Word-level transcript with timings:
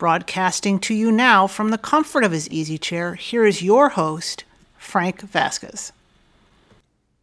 Broadcasting 0.00 0.80
to 0.80 0.94
you 0.94 1.12
now 1.12 1.46
from 1.46 1.68
the 1.68 1.76
comfort 1.76 2.24
of 2.24 2.32
his 2.32 2.48
easy 2.48 2.78
chair, 2.78 3.16
here 3.16 3.44
is 3.44 3.60
your 3.60 3.90
host, 3.90 4.44
Frank 4.78 5.20
Vasquez. 5.20 5.92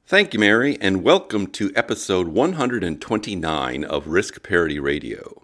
Thank 0.06 0.32
you, 0.32 0.40
Mary, 0.40 0.78
and 0.80 1.02
welcome 1.02 1.48
to 1.48 1.72
episode 1.76 2.28
129 2.28 3.84
of 3.84 4.06
Risk 4.06 4.44
Parity 4.44 4.78
Radio. 4.78 5.42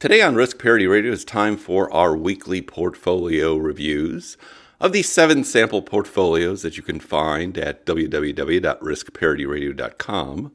Today 0.00 0.20
on 0.20 0.34
Risk 0.34 0.58
Parity 0.58 0.88
Radio 0.88 1.12
is 1.12 1.24
time 1.24 1.56
for 1.56 1.88
our 1.92 2.16
weekly 2.16 2.60
portfolio 2.60 3.54
reviews 3.54 4.36
of 4.80 4.90
these 4.90 5.08
seven 5.08 5.44
sample 5.44 5.80
portfolios 5.80 6.62
that 6.62 6.76
you 6.76 6.82
can 6.82 6.98
find 6.98 7.56
at 7.56 7.86
www.riskparityradio.com 7.86 10.52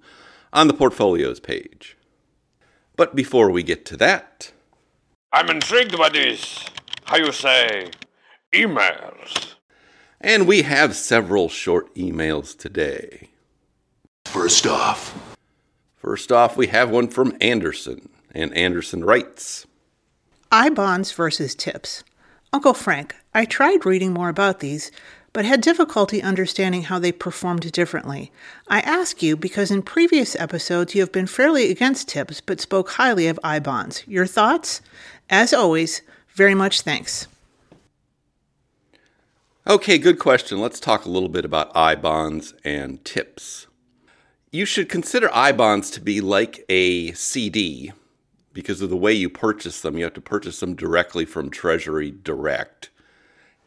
on 0.51 0.67
the 0.67 0.73
portfolios 0.73 1.39
page. 1.39 1.95
But 2.97 3.15
before 3.15 3.49
we 3.49 3.63
get 3.63 3.85
to 3.85 3.95
that, 3.95 4.51
I'm 5.35 5.49
intrigued 5.49 5.97
by 5.97 6.07
these, 6.07 6.63
how 7.03 7.17
you 7.17 7.33
say, 7.33 7.89
emails. 8.53 9.55
And 10.21 10.47
we 10.47 10.61
have 10.61 10.95
several 10.95 11.49
short 11.49 11.93
emails 11.93 12.57
today. 12.57 13.31
First 14.23 14.65
off, 14.65 15.35
First 15.97 16.31
off, 16.31 16.55
we 16.55 16.67
have 16.67 16.89
one 16.89 17.09
from 17.09 17.35
Anderson, 17.41 18.07
and 18.31 18.53
Anderson 18.53 19.03
writes 19.03 19.67
I 20.53 20.69
bonds 20.69 21.11
versus 21.11 21.53
tips. 21.53 22.05
Uncle 22.53 22.73
Frank, 22.73 23.13
I 23.33 23.43
tried 23.43 23.85
reading 23.85 24.13
more 24.13 24.29
about 24.29 24.61
these, 24.61 24.89
but 25.33 25.43
had 25.43 25.59
difficulty 25.59 26.23
understanding 26.23 26.83
how 26.83 26.97
they 26.97 27.11
performed 27.11 27.69
differently. 27.73 28.31
I 28.69 28.79
ask 28.79 29.21
you 29.21 29.35
because 29.35 29.69
in 29.69 29.81
previous 29.81 30.33
episodes 30.37 30.95
you 30.95 31.01
have 31.01 31.11
been 31.11 31.27
fairly 31.27 31.69
against 31.71 32.07
tips 32.07 32.39
but 32.39 32.61
spoke 32.61 32.91
highly 32.91 33.27
of 33.27 33.37
I 33.43 33.59
bonds. 33.59 34.07
Your 34.07 34.25
thoughts? 34.25 34.79
As 35.29 35.53
always, 35.53 36.01
very 36.33 36.55
much 36.55 36.81
thanks. 36.81 37.27
Okay, 39.67 39.97
good 39.97 40.19
question. 40.19 40.59
Let's 40.59 40.79
talk 40.79 41.05
a 41.05 41.09
little 41.09 41.29
bit 41.29 41.43
about 41.43 41.75
I 41.75 41.95
bonds 41.95 42.53
and 42.63 43.03
tips. 43.03 43.65
You 44.51 44.65
should 44.65 44.89
consider 44.89 45.29
I 45.33 45.51
bonds 45.51 45.89
to 45.91 46.01
be 46.01 46.21
like 46.21 46.63
a 46.69 47.11
CD 47.13 47.91
because 48.53 48.81
of 48.81 48.89
the 48.89 48.95
way 48.95 49.11
you 49.11 49.29
purchase 49.29 49.81
them. 49.81 49.97
You 49.97 50.03
have 50.03 50.13
to 50.13 50.21
purchase 50.21 50.59
them 50.59 50.75
directly 50.75 51.25
from 51.25 51.49
Treasury 51.49 52.11
Direct, 52.11 52.89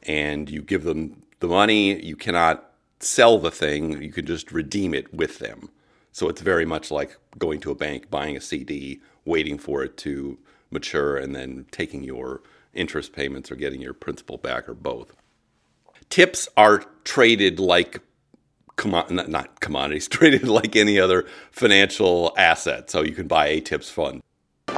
and 0.05 0.49
you 0.49 0.63
give 0.63 0.85
them 0.85 1.25
the 1.41 1.49
money. 1.49 2.01
You 2.01 2.15
cannot 2.15 2.69
sell 3.01 3.39
the 3.39 3.51
thing, 3.51 4.03
you 4.03 4.13
can 4.13 4.27
just 4.27 4.53
redeem 4.53 4.95
it 4.95 5.13
with 5.13 5.39
them. 5.39 5.71
So 6.13 6.29
it's 6.29 6.41
very 6.41 6.65
much 6.65 6.91
like 6.91 7.17
going 7.39 7.61
to 7.61 7.71
a 7.71 7.77
bank, 7.77 8.11
buying 8.11 8.37
a 8.37 8.41
CD, 8.41 9.01
waiting 9.25 9.59
for 9.59 9.85
it 9.85 9.97
to 9.99 10.39
mature, 10.71 11.17
and 11.17 11.35
then 11.35 11.67
taking 11.71 12.03
your 12.03 12.43
interest 12.75 13.13
payments 13.13 13.51
or 13.51 13.57
getting 13.57 13.81
your 13.81 13.95
principal 13.95 14.37
back 14.37 14.69
or 14.69 14.75
both. 14.75 15.13
Tips 16.09 16.49
are 16.57 16.85
traded 17.05 17.59
like 17.59 18.01
commo- 18.77 19.11
not, 19.11 19.29
not 19.29 19.61
commodities, 19.61 20.09
traded 20.09 20.49
like 20.49 20.77
any 20.77 20.99
other 20.99 21.27
financial 21.51 22.33
asset. 22.39 22.91
So 22.91 23.03
you 23.03 23.13
can 23.13 23.27
buy 23.27 23.49
a 23.49 23.61
tips 23.61 23.91
fund. 23.91 24.23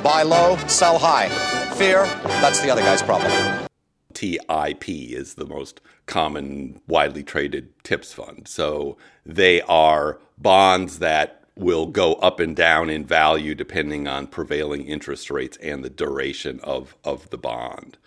Buy 0.03 0.23
low, 0.23 0.57
sell 0.67 0.99
high. 0.99 1.29
Fear, 1.75 2.05
that's 2.25 2.61
the 2.61 2.71
other 2.71 2.81
guy's 2.81 3.03
problem. 3.03 3.69
TIP 4.15 4.89
is 4.89 5.35
the 5.35 5.47
most 5.47 5.81
common, 6.07 6.81
widely 6.89 7.23
traded 7.23 7.73
tips 7.85 8.13
fund. 8.13 8.49
So 8.49 8.97
they 9.25 9.61
are 9.63 10.19
bonds 10.37 10.99
that 10.99 11.40
will 11.57 11.87
go 11.87 12.15
up 12.15 12.41
and 12.41 12.57
down 12.57 12.89
in 12.89 13.05
value 13.05 13.55
depending 13.55 14.09
on 14.09 14.27
prevailing 14.27 14.87
interest 14.87 15.31
rates 15.31 15.57
and 15.59 15.85
the 15.85 15.91
duration 15.91 16.61
of, 16.61 16.97
of 17.05 17.29
the 17.31 17.39
bond. 17.39 17.99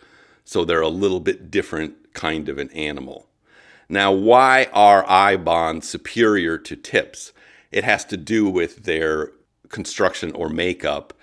So 0.45 0.65
they're 0.65 0.81
a 0.81 0.89
little 0.89 1.19
bit 1.19 1.51
different 1.51 2.13
kind 2.13 2.49
of 2.49 2.57
an 2.57 2.69
animal. 2.71 3.27
Now, 3.89 4.11
why 4.11 4.69
are 4.73 5.07
I 5.07 5.37
bonds 5.37 5.87
superior 5.87 6.57
to 6.57 6.75
tips? 6.75 7.31
It 7.71 7.83
has 7.83 8.05
to 8.05 8.17
do 8.17 8.49
with 8.49 8.83
their 8.83 9.31
construction 9.69 10.31
or 10.33 10.49
makeup. 10.49 11.13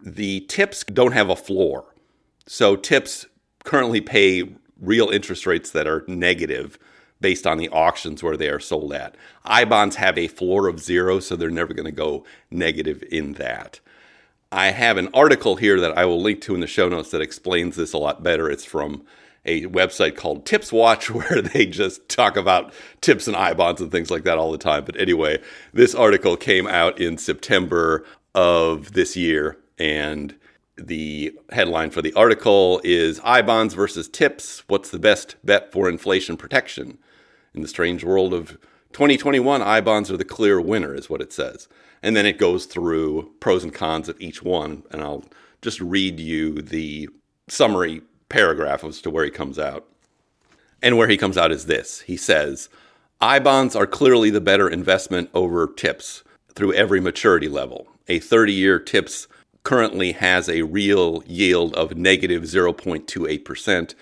The 0.00 0.40
tips 0.40 0.84
don't 0.84 1.12
have 1.12 1.30
a 1.30 1.36
floor. 1.36 1.94
So 2.46 2.76
tips 2.76 3.26
currently 3.64 4.00
pay 4.00 4.50
real 4.80 5.08
interest 5.10 5.46
rates 5.46 5.70
that 5.72 5.86
are 5.86 6.04
negative 6.06 6.78
based 7.20 7.46
on 7.46 7.58
the 7.58 7.68
auctions 7.68 8.22
where 8.22 8.36
they 8.36 8.48
are 8.48 8.60
sold 8.60 8.92
at. 8.92 9.14
I 9.44 9.64
bonds 9.64 9.96
have 9.96 10.16
a 10.16 10.28
floor 10.28 10.68
of 10.68 10.80
zero, 10.80 11.20
so 11.20 11.36
they're 11.36 11.50
never 11.50 11.74
going 11.74 11.86
to 11.86 11.92
go 11.92 12.24
negative 12.50 13.04
in 13.10 13.34
that. 13.34 13.80
I 14.52 14.72
have 14.72 14.96
an 14.96 15.10
article 15.14 15.56
here 15.56 15.78
that 15.78 15.96
I 15.96 16.04
will 16.06 16.20
link 16.20 16.40
to 16.42 16.54
in 16.54 16.60
the 16.60 16.66
show 16.66 16.88
notes 16.88 17.10
that 17.10 17.20
explains 17.20 17.76
this 17.76 17.92
a 17.92 17.98
lot 17.98 18.22
better. 18.22 18.50
It's 18.50 18.64
from 18.64 19.04
a 19.44 19.66
website 19.66 20.16
called 20.16 20.44
Tips 20.44 20.72
Watch, 20.72 21.10
where 21.10 21.42
they 21.42 21.66
just 21.66 22.08
talk 22.08 22.36
about 22.36 22.72
tips 23.00 23.28
and 23.28 23.36
I 23.36 23.54
bonds 23.54 23.80
and 23.80 23.92
things 23.92 24.10
like 24.10 24.24
that 24.24 24.38
all 24.38 24.52
the 24.52 24.58
time. 24.58 24.84
But 24.84 25.00
anyway, 25.00 25.40
this 25.72 25.94
article 25.94 26.36
came 26.36 26.66
out 26.66 27.00
in 27.00 27.18
September 27.18 28.04
of 28.34 28.92
this 28.92 29.16
year, 29.16 29.58
and 29.78 30.34
the 30.76 31.38
headline 31.50 31.90
for 31.90 32.02
the 32.02 32.12
article 32.14 32.80
is 32.84 33.20
I 33.22 33.42
bonds 33.42 33.74
versus 33.74 34.08
tips. 34.08 34.64
What's 34.66 34.90
the 34.90 34.98
best 34.98 35.36
bet 35.44 35.72
for 35.72 35.88
inflation 35.88 36.36
protection? 36.36 36.98
In 37.54 37.62
the 37.62 37.68
strange 37.68 38.04
world 38.04 38.32
of 38.32 38.58
2021, 38.92 39.62
I 39.62 39.80
bonds 39.80 40.10
are 40.10 40.16
the 40.16 40.24
clear 40.24 40.60
winner, 40.60 40.94
is 40.94 41.10
what 41.10 41.20
it 41.20 41.32
says. 41.32 41.68
And 42.02 42.16
then 42.16 42.26
it 42.26 42.38
goes 42.38 42.66
through 42.66 43.32
pros 43.40 43.64
and 43.64 43.74
cons 43.74 44.08
of 44.08 44.20
each 44.20 44.42
one. 44.42 44.84
And 44.90 45.02
I'll 45.02 45.24
just 45.62 45.80
read 45.80 46.20
you 46.20 46.62
the 46.62 47.08
summary 47.48 48.02
paragraph 48.28 48.84
as 48.84 49.00
to 49.02 49.10
where 49.10 49.24
he 49.24 49.30
comes 49.30 49.58
out. 49.58 49.86
And 50.82 50.96
where 50.96 51.08
he 51.08 51.16
comes 51.16 51.36
out 51.36 51.52
is 51.52 51.66
this 51.66 52.00
He 52.00 52.16
says, 52.16 52.68
I 53.20 53.38
bonds 53.38 53.76
are 53.76 53.86
clearly 53.86 54.30
the 54.30 54.40
better 54.40 54.68
investment 54.68 55.28
over 55.34 55.66
tips 55.66 56.22
through 56.54 56.72
every 56.72 57.00
maturity 57.00 57.48
level. 57.48 57.88
A 58.08 58.18
30 58.18 58.52
year 58.52 58.78
tips 58.78 59.28
currently 59.62 60.12
has 60.12 60.48
a 60.48 60.62
real 60.62 61.22
yield 61.26 61.74
of 61.74 61.96
negative 61.96 62.44
0.28%. 62.44 63.94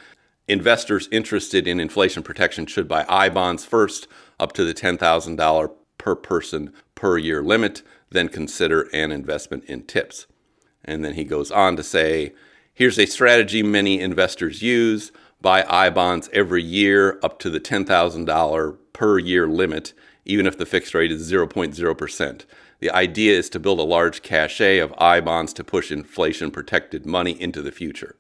Investors 0.49 1.11
interested 1.13 1.69
in 1.69 1.79
inflation 1.79 2.23
protection 2.23 2.65
should 2.65 2.89
buy 2.89 3.05
I 3.07 3.29
bonds 3.29 3.67
first 3.67 4.09
up 4.41 4.53
to 4.55 4.65
the 4.65 4.73
$10,000 4.73 5.71
per 5.99 6.15
person 6.15 6.73
per 6.95 7.19
year 7.19 7.43
limit, 7.43 7.83
then 8.11 8.31
consider 8.31 8.89
an 8.95 9.13
investment 9.13 9.65
in 9.65 9.83
tips. 9.83 10.27
And 10.83 11.05
then 11.05 11.15
he 11.15 11.25
goes 11.25 11.51
on 11.51 11.77
to 11.77 11.83
say, 11.83 12.33
here's 12.73 12.99
a 12.99 13.05
strategy 13.05 13.63
many 13.63 14.01
investors 14.01 14.63
use 14.63 15.13
buy 15.41 15.65
I 15.69 15.91
bonds 15.91 16.31
every 16.33 16.63
year 16.63 17.21
up 17.23 17.39
to 17.41 17.51
the 17.51 17.61
$10,000 17.61 18.79
per 18.95 19.19
year 19.19 19.47
limit, 19.47 19.93
even 20.25 20.47
if 20.47 20.57
the 20.57 20.67
fixed 20.67 20.95
rate 20.95 21.13
is 21.13 21.31
0.0%. 21.31 22.45
The 22.81 22.91
idea 22.91 23.37
is 23.37 23.51
to 23.51 23.61
build 23.61 23.81
a 23.81 23.83
large 23.83 24.23
cachet 24.23 24.79
of 24.79 24.95
I 24.97 25.21
bonds 25.21 25.53
to 25.55 25.65
push 25.65 25.93
inflation 25.93 26.51
protected 26.51 27.05
money 27.05 27.39
into 27.41 27.61
the 27.61 27.71
future. 27.71 28.17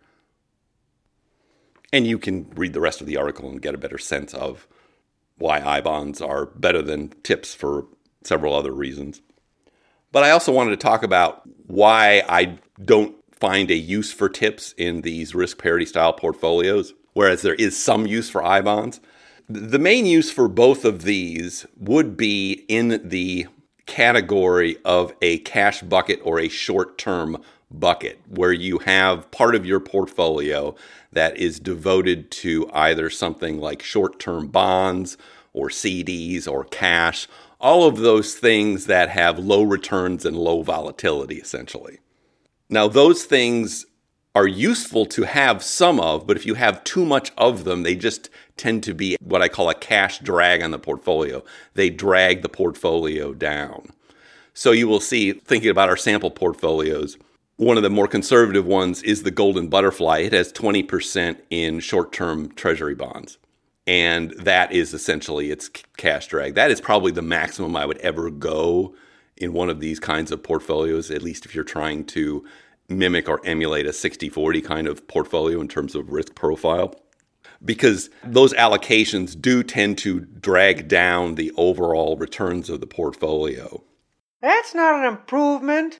And 1.92 2.06
you 2.06 2.18
can 2.18 2.50
read 2.54 2.72
the 2.72 2.80
rest 2.80 3.00
of 3.00 3.06
the 3.06 3.16
article 3.16 3.48
and 3.48 3.62
get 3.62 3.74
a 3.74 3.78
better 3.78 3.98
sense 3.98 4.34
of 4.34 4.66
why 5.38 5.60
I 5.60 5.80
bonds 5.80 6.20
are 6.20 6.46
better 6.46 6.82
than 6.82 7.10
tips 7.22 7.54
for 7.54 7.86
several 8.24 8.54
other 8.54 8.72
reasons. 8.72 9.22
But 10.12 10.24
I 10.24 10.30
also 10.30 10.52
wanted 10.52 10.70
to 10.70 10.76
talk 10.76 11.02
about 11.02 11.42
why 11.66 12.22
I 12.28 12.58
don't 12.84 13.14
find 13.32 13.70
a 13.70 13.76
use 13.76 14.12
for 14.12 14.28
tips 14.28 14.74
in 14.76 15.02
these 15.02 15.34
risk 15.34 15.58
parity 15.58 15.86
style 15.86 16.12
portfolios, 16.12 16.94
whereas 17.12 17.42
there 17.42 17.54
is 17.54 17.82
some 17.82 18.06
use 18.06 18.28
for 18.28 18.44
I 18.44 18.60
bonds. 18.60 19.00
The 19.48 19.78
main 19.78 20.06
use 20.06 20.30
for 20.30 20.48
both 20.48 20.84
of 20.84 21.02
these 21.02 21.66
would 21.78 22.16
be 22.16 22.64
in 22.68 23.08
the 23.08 23.46
category 23.86 24.76
of 24.84 25.14
a 25.22 25.38
cash 25.38 25.80
bucket 25.82 26.20
or 26.22 26.38
a 26.38 26.48
short 26.48 26.98
term 26.98 27.40
bucket, 27.70 28.20
where 28.28 28.52
you 28.52 28.78
have 28.78 29.30
part 29.30 29.54
of 29.54 29.66
your 29.66 29.80
portfolio 29.80 30.74
that 31.12 31.36
is 31.36 31.60
devoted 31.60 32.30
to 32.30 32.70
either 32.72 33.10
something 33.10 33.58
like 33.58 33.82
short 33.82 34.18
term 34.18 34.48
bonds 34.48 35.16
or 35.52 35.68
CDs 35.68 36.46
or 36.46 36.64
cash, 36.64 37.28
all 37.60 37.86
of 37.86 37.98
those 37.98 38.34
things 38.34 38.86
that 38.86 39.08
have 39.10 39.38
low 39.38 39.62
returns 39.62 40.24
and 40.24 40.36
low 40.36 40.62
volatility, 40.62 41.36
essentially. 41.36 41.98
Now, 42.70 42.86
those 42.86 43.24
things 43.24 43.86
are 44.34 44.46
useful 44.46 45.04
to 45.06 45.22
have 45.22 45.64
some 45.64 45.98
of, 45.98 46.26
but 46.26 46.36
if 46.36 46.46
you 46.46 46.54
have 46.54 46.84
too 46.84 47.04
much 47.04 47.32
of 47.36 47.64
them, 47.64 47.82
they 47.82 47.96
just 47.96 48.30
tend 48.56 48.84
to 48.84 48.94
be 48.94 49.16
what 49.20 49.42
I 49.42 49.48
call 49.48 49.68
a 49.68 49.74
cash 49.74 50.20
drag 50.20 50.62
on 50.62 50.70
the 50.70 50.78
portfolio. 50.78 51.42
They 51.74 51.90
drag 51.90 52.42
the 52.42 52.48
portfolio 52.48 53.32
down. 53.32 53.88
So 54.54 54.70
you 54.70 54.86
will 54.86 55.00
see, 55.00 55.32
thinking 55.32 55.70
about 55.70 55.88
our 55.88 55.96
sample 55.96 56.30
portfolios, 56.30 57.16
one 57.58 57.76
of 57.76 57.82
the 57.82 57.90
more 57.90 58.06
conservative 58.06 58.66
ones 58.66 59.02
is 59.02 59.24
the 59.24 59.32
Golden 59.32 59.68
Butterfly. 59.68 60.20
It 60.20 60.32
has 60.32 60.52
20% 60.52 61.40
in 61.50 61.80
short 61.80 62.12
term 62.12 62.52
treasury 62.54 62.94
bonds. 62.94 63.36
And 63.84 64.30
that 64.32 64.72
is 64.72 64.94
essentially 64.94 65.50
its 65.50 65.68
cash 65.96 66.28
drag. 66.28 66.54
That 66.54 66.70
is 66.70 66.80
probably 66.80 67.10
the 67.10 67.22
maximum 67.22 67.74
I 67.76 67.84
would 67.84 67.98
ever 67.98 68.30
go 68.30 68.94
in 69.36 69.52
one 69.52 69.70
of 69.70 69.80
these 69.80 69.98
kinds 69.98 70.30
of 70.30 70.42
portfolios, 70.42 71.10
at 71.10 71.22
least 71.22 71.46
if 71.46 71.54
you're 71.54 71.64
trying 71.64 72.04
to 72.06 72.44
mimic 72.88 73.28
or 73.28 73.40
emulate 73.44 73.86
a 73.86 73.92
60 73.92 74.28
40 74.28 74.60
kind 74.60 74.86
of 74.86 75.08
portfolio 75.08 75.60
in 75.60 75.68
terms 75.68 75.96
of 75.96 76.10
risk 76.10 76.36
profile. 76.36 76.94
Because 77.64 78.08
those 78.22 78.54
allocations 78.54 79.40
do 79.40 79.64
tend 79.64 79.98
to 79.98 80.20
drag 80.20 80.86
down 80.86 81.34
the 81.34 81.50
overall 81.56 82.16
returns 82.16 82.70
of 82.70 82.78
the 82.78 82.86
portfolio. 82.86 83.82
That's 84.40 84.76
not 84.76 85.00
an 85.00 85.06
improvement. 85.06 85.98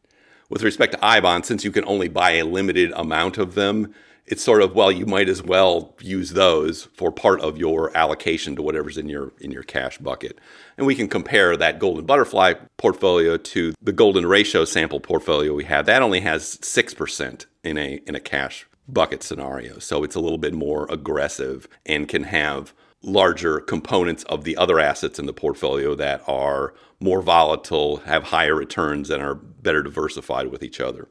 With 0.49 0.62
respect 0.62 0.93
to 0.93 1.05
I 1.05 1.21
bonds, 1.21 1.49
since 1.49 1.65
you 1.65 1.71
can 1.71 1.85
only 1.85 2.09
buy 2.09 2.33
a 2.33 2.45
limited 2.45 2.93
amount 2.93 3.37
of 3.37 3.55
them, 3.55 3.95
it's 4.25 4.43
sort 4.43 4.62
of 4.62 4.75
well, 4.75 4.93
you 4.93 5.06
might 5.06 5.29
as 5.29 5.43
well 5.43 5.95
use 6.00 6.31
those 6.31 6.85
for 6.95 7.11
part 7.11 7.41
of 7.41 7.56
your 7.56 7.97
allocation 7.97 8.56
to 8.56 8.62
whatever's 8.62 8.99
in 8.99 9.09
your 9.09 9.33
in 9.41 9.50
your 9.50 9.62
cash 9.62 9.99
bucket. 9.99 10.39
And 10.77 10.87
we 10.87 10.95
can 10.95 11.09
compare 11.09 11.56
that 11.56 11.79
golden 11.79 12.05
butterfly 12.05 12.55
portfolio 12.77 13.37
to 13.37 13.75
the 13.81 13.93
golden 13.93 14.27
ratio 14.27 14.65
sample 14.65 15.00
portfolio 15.00 15.55
we 15.55 15.65
have. 15.65 15.87
That 15.87 16.03
only 16.03 16.21
has 16.21 16.59
six 16.62 16.95
percent 16.95 17.47
in 17.65 17.79
a 17.79 18.00
in 18.06 18.15
a 18.15 18.21
cash 18.21 18.67
bucket 18.87 19.23
scenario. 19.23 19.79
So 19.79 20.05
it's 20.05 20.15
a 20.15 20.21
little 20.21 20.39
bit 20.39 20.55
more 20.55 20.87
aggressive 20.91 21.69
and 21.85 22.09
can 22.09 22.25
have 22.25 22.73
larger 23.03 23.61
components 23.61 24.25
of 24.25 24.45
the 24.45 24.56
other 24.56 24.79
assets 24.79 25.19
in 25.19 25.27
the 25.27 25.33
portfolio 25.33 25.95
that 25.95 26.23
are 26.27 26.75
more 27.00 27.23
volatile, 27.23 27.99
have 27.99 28.25
higher 28.25 28.55
returns, 28.55 29.09
and 29.11 29.23
are 29.23 29.35
better 29.35 29.83
diversified 29.83 30.49
with 30.49 30.62
each 30.62 30.81
other. 30.81 31.09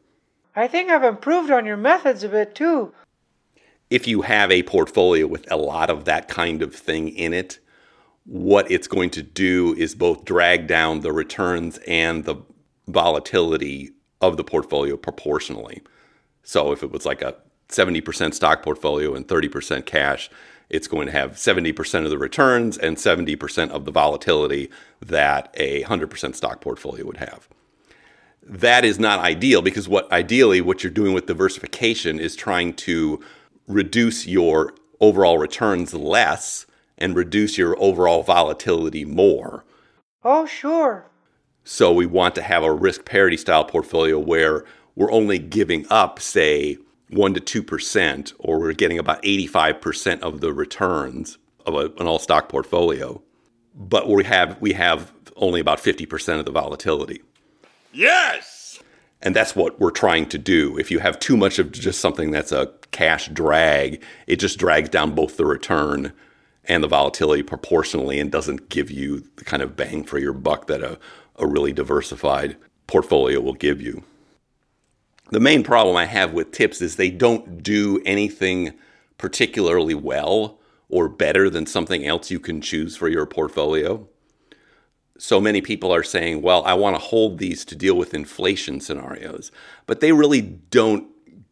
I 0.55 0.67
think 0.67 0.89
I've 0.89 1.03
improved 1.03 1.51
on 1.51 1.65
your 1.65 1.77
methods 1.77 2.23
a 2.23 2.29
bit 2.29 2.55
too. 2.55 2.93
If 3.89 4.07
you 4.07 4.23
have 4.23 4.51
a 4.51 4.63
portfolio 4.63 5.27
with 5.27 5.49
a 5.51 5.55
lot 5.55 5.89
of 5.89 6.05
that 6.05 6.27
kind 6.27 6.61
of 6.61 6.75
thing 6.75 7.09
in 7.09 7.33
it, 7.33 7.59
what 8.25 8.69
it's 8.69 8.87
going 8.87 9.09
to 9.11 9.23
do 9.23 9.73
is 9.77 9.95
both 9.95 10.25
drag 10.25 10.67
down 10.67 10.99
the 10.99 11.13
returns 11.13 11.79
and 11.87 12.25
the 12.25 12.35
volatility 12.87 13.91
of 14.19 14.35
the 14.35 14.43
portfolio 14.43 14.97
proportionally. 14.97 15.81
So 16.43 16.73
if 16.73 16.83
it 16.83 16.91
was 16.91 17.05
like 17.05 17.21
a 17.21 17.35
70% 17.69 18.33
stock 18.33 18.63
portfolio 18.63 19.13
and 19.13 19.27
30% 19.27 19.85
cash, 19.85 20.29
it's 20.69 20.87
going 20.87 21.07
to 21.07 21.11
have 21.11 21.33
70% 21.33 22.03
of 22.03 22.09
the 22.09 22.17
returns 22.17 22.77
and 22.77 22.97
70% 22.97 23.69
of 23.69 23.85
the 23.85 23.91
volatility 23.91 24.69
that 25.01 25.53
a 25.55 25.83
100% 25.83 26.35
stock 26.35 26.61
portfolio 26.61 27.05
would 27.05 27.17
have. 27.17 27.47
That 28.43 28.85
is 28.85 28.99
not 28.99 29.19
ideal 29.19 29.61
because 29.61 29.89
what 29.89 30.11
ideally 30.11 30.61
what 30.61 30.83
you're 30.83 30.91
doing 30.91 31.13
with 31.13 31.25
diversification 31.25 32.19
is 32.19 32.35
trying 32.35 32.73
to 32.75 33.21
reduce 33.67 34.25
your 34.25 34.73
overall 34.99 35.37
returns 35.37 35.93
less 35.93 36.65
and 36.97 37.15
reduce 37.15 37.57
your 37.57 37.75
overall 37.81 38.23
volatility 38.23 39.05
more. 39.05 39.65
Oh, 40.23 40.45
sure. 40.45 41.09
So 41.63 41.91
we 41.91 42.05
want 42.05 42.35
to 42.35 42.41
have 42.41 42.63
a 42.63 42.71
risk 42.71 43.05
parity 43.05 43.37
style 43.37 43.65
portfolio 43.65 44.17
where 44.17 44.63
we're 44.95 45.11
only 45.11 45.37
giving 45.37 45.85
up, 45.89 46.19
say, 46.19 46.77
1 47.09 47.33
to 47.35 47.63
2%, 47.63 48.33
or 48.39 48.59
we're 48.59 48.73
getting 48.73 48.99
about 48.99 49.21
85% 49.23 50.21
of 50.21 50.41
the 50.41 50.53
returns 50.53 51.37
of 51.65 51.75
a, 51.75 51.85
an 51.99 52.07
all 52.07 52.19
stock 52.19 52.49
portfolio. 52.49 53.21
But 53.75 54.09
we 54.09 54.23
have, 54.23 54.59
we 54.59 54.73
have 54.73 55.13
only 55.35 55.59
about 55.59 55.79
50% 55.79 56.39
of 56.39 56.45
the 56.45 56.51
volatility. 56.51 57.21
Yes! 57.93 58.79
And 59.21 59.35
that's 59.35 59.55
what 59.55 59.79
we're 59.79 59.91
trying 59.91 60.27
to 60.29 60.37
do. 60.37 60.77
If 60.77 60.91
you 60.91 60.99
have 60.99 61.19
too 61.19 61.37
much 61.37 61.59
of 61.59 61.71
just 61.71 61.99
something 61.99 62.31
that's 62.31 62.51
a 62.51 62.71
cash 62.91 63.29
drag, 63.29 64.03
it 64.27 64.37
just 64.37 64.59
drags 64.59 64.89
down 64.89 65.15
both 65.15 65.37
the 65.37 65.45
return 65.45 66.13
and 66.65 66.83
the 66.83 66.87
volatility 66.87 67.43
proportionally 67.43 68.19
and 68.19 68.31
doesn't 68.31 68.69
give 68.69 68.91
you 68.91 69.23
the 69.37 69.45
kind 69.45 69.63
of 69.63 69.75
bang 69.75 70.03
for 70.03 70.19
your 70.19 70.33
buck 70.33 70.67
that 70.67 70.83
a, 70.83 70.99
a 71.37 71.47
really 71.47 71.71
diversified 71.71 72.57
portfolio 72.85 73.39
will 73.39 73.53
give 73.53 73.81
you 73.81 74.03
the 75.29 75.39
main 75.39 75.63
problem 75.63 75.95
I 75.95 76.05
have 76.05 76.33
with 76.33 76.51
tips 76.51 76.81
is 76.81 76.95
they 76.95 77.09
don't 77.09 77.61
do 77.61 78.01
anything 78.05 78.73
particularly 79.17 79.93
well 79.93 80.59
or 80.89 81.09
better 81.09 81.49
than 81.49 81.65
something 81.65 82.05
else 82.05 82.31
you 82.31 82.39
can 82.39 82.61
choose 82.61 82.95
for 82.95 83.09
your 83.09 83.25
portfolio. 83.25 84.07
So 85.17 85.41
many 85.41 85.61
people 85.61 85.93
are 85.93 86.03
saying, 86.03 86.41
well, 86.41 86.63
I 86.65 86.75
want 86.75 86.95
to 86.95 87.01
hold 87.01 87.39
these 87.39 87.65
to 87.65 87.75
deal 87.75 87.95
with 87.95 88.13
inflation 88.13 88.79
scenarios, 88.79 89.51
but 89.85 89.99
they 89.99 90.11
really 90.11 90.41
don't 90.41 91.07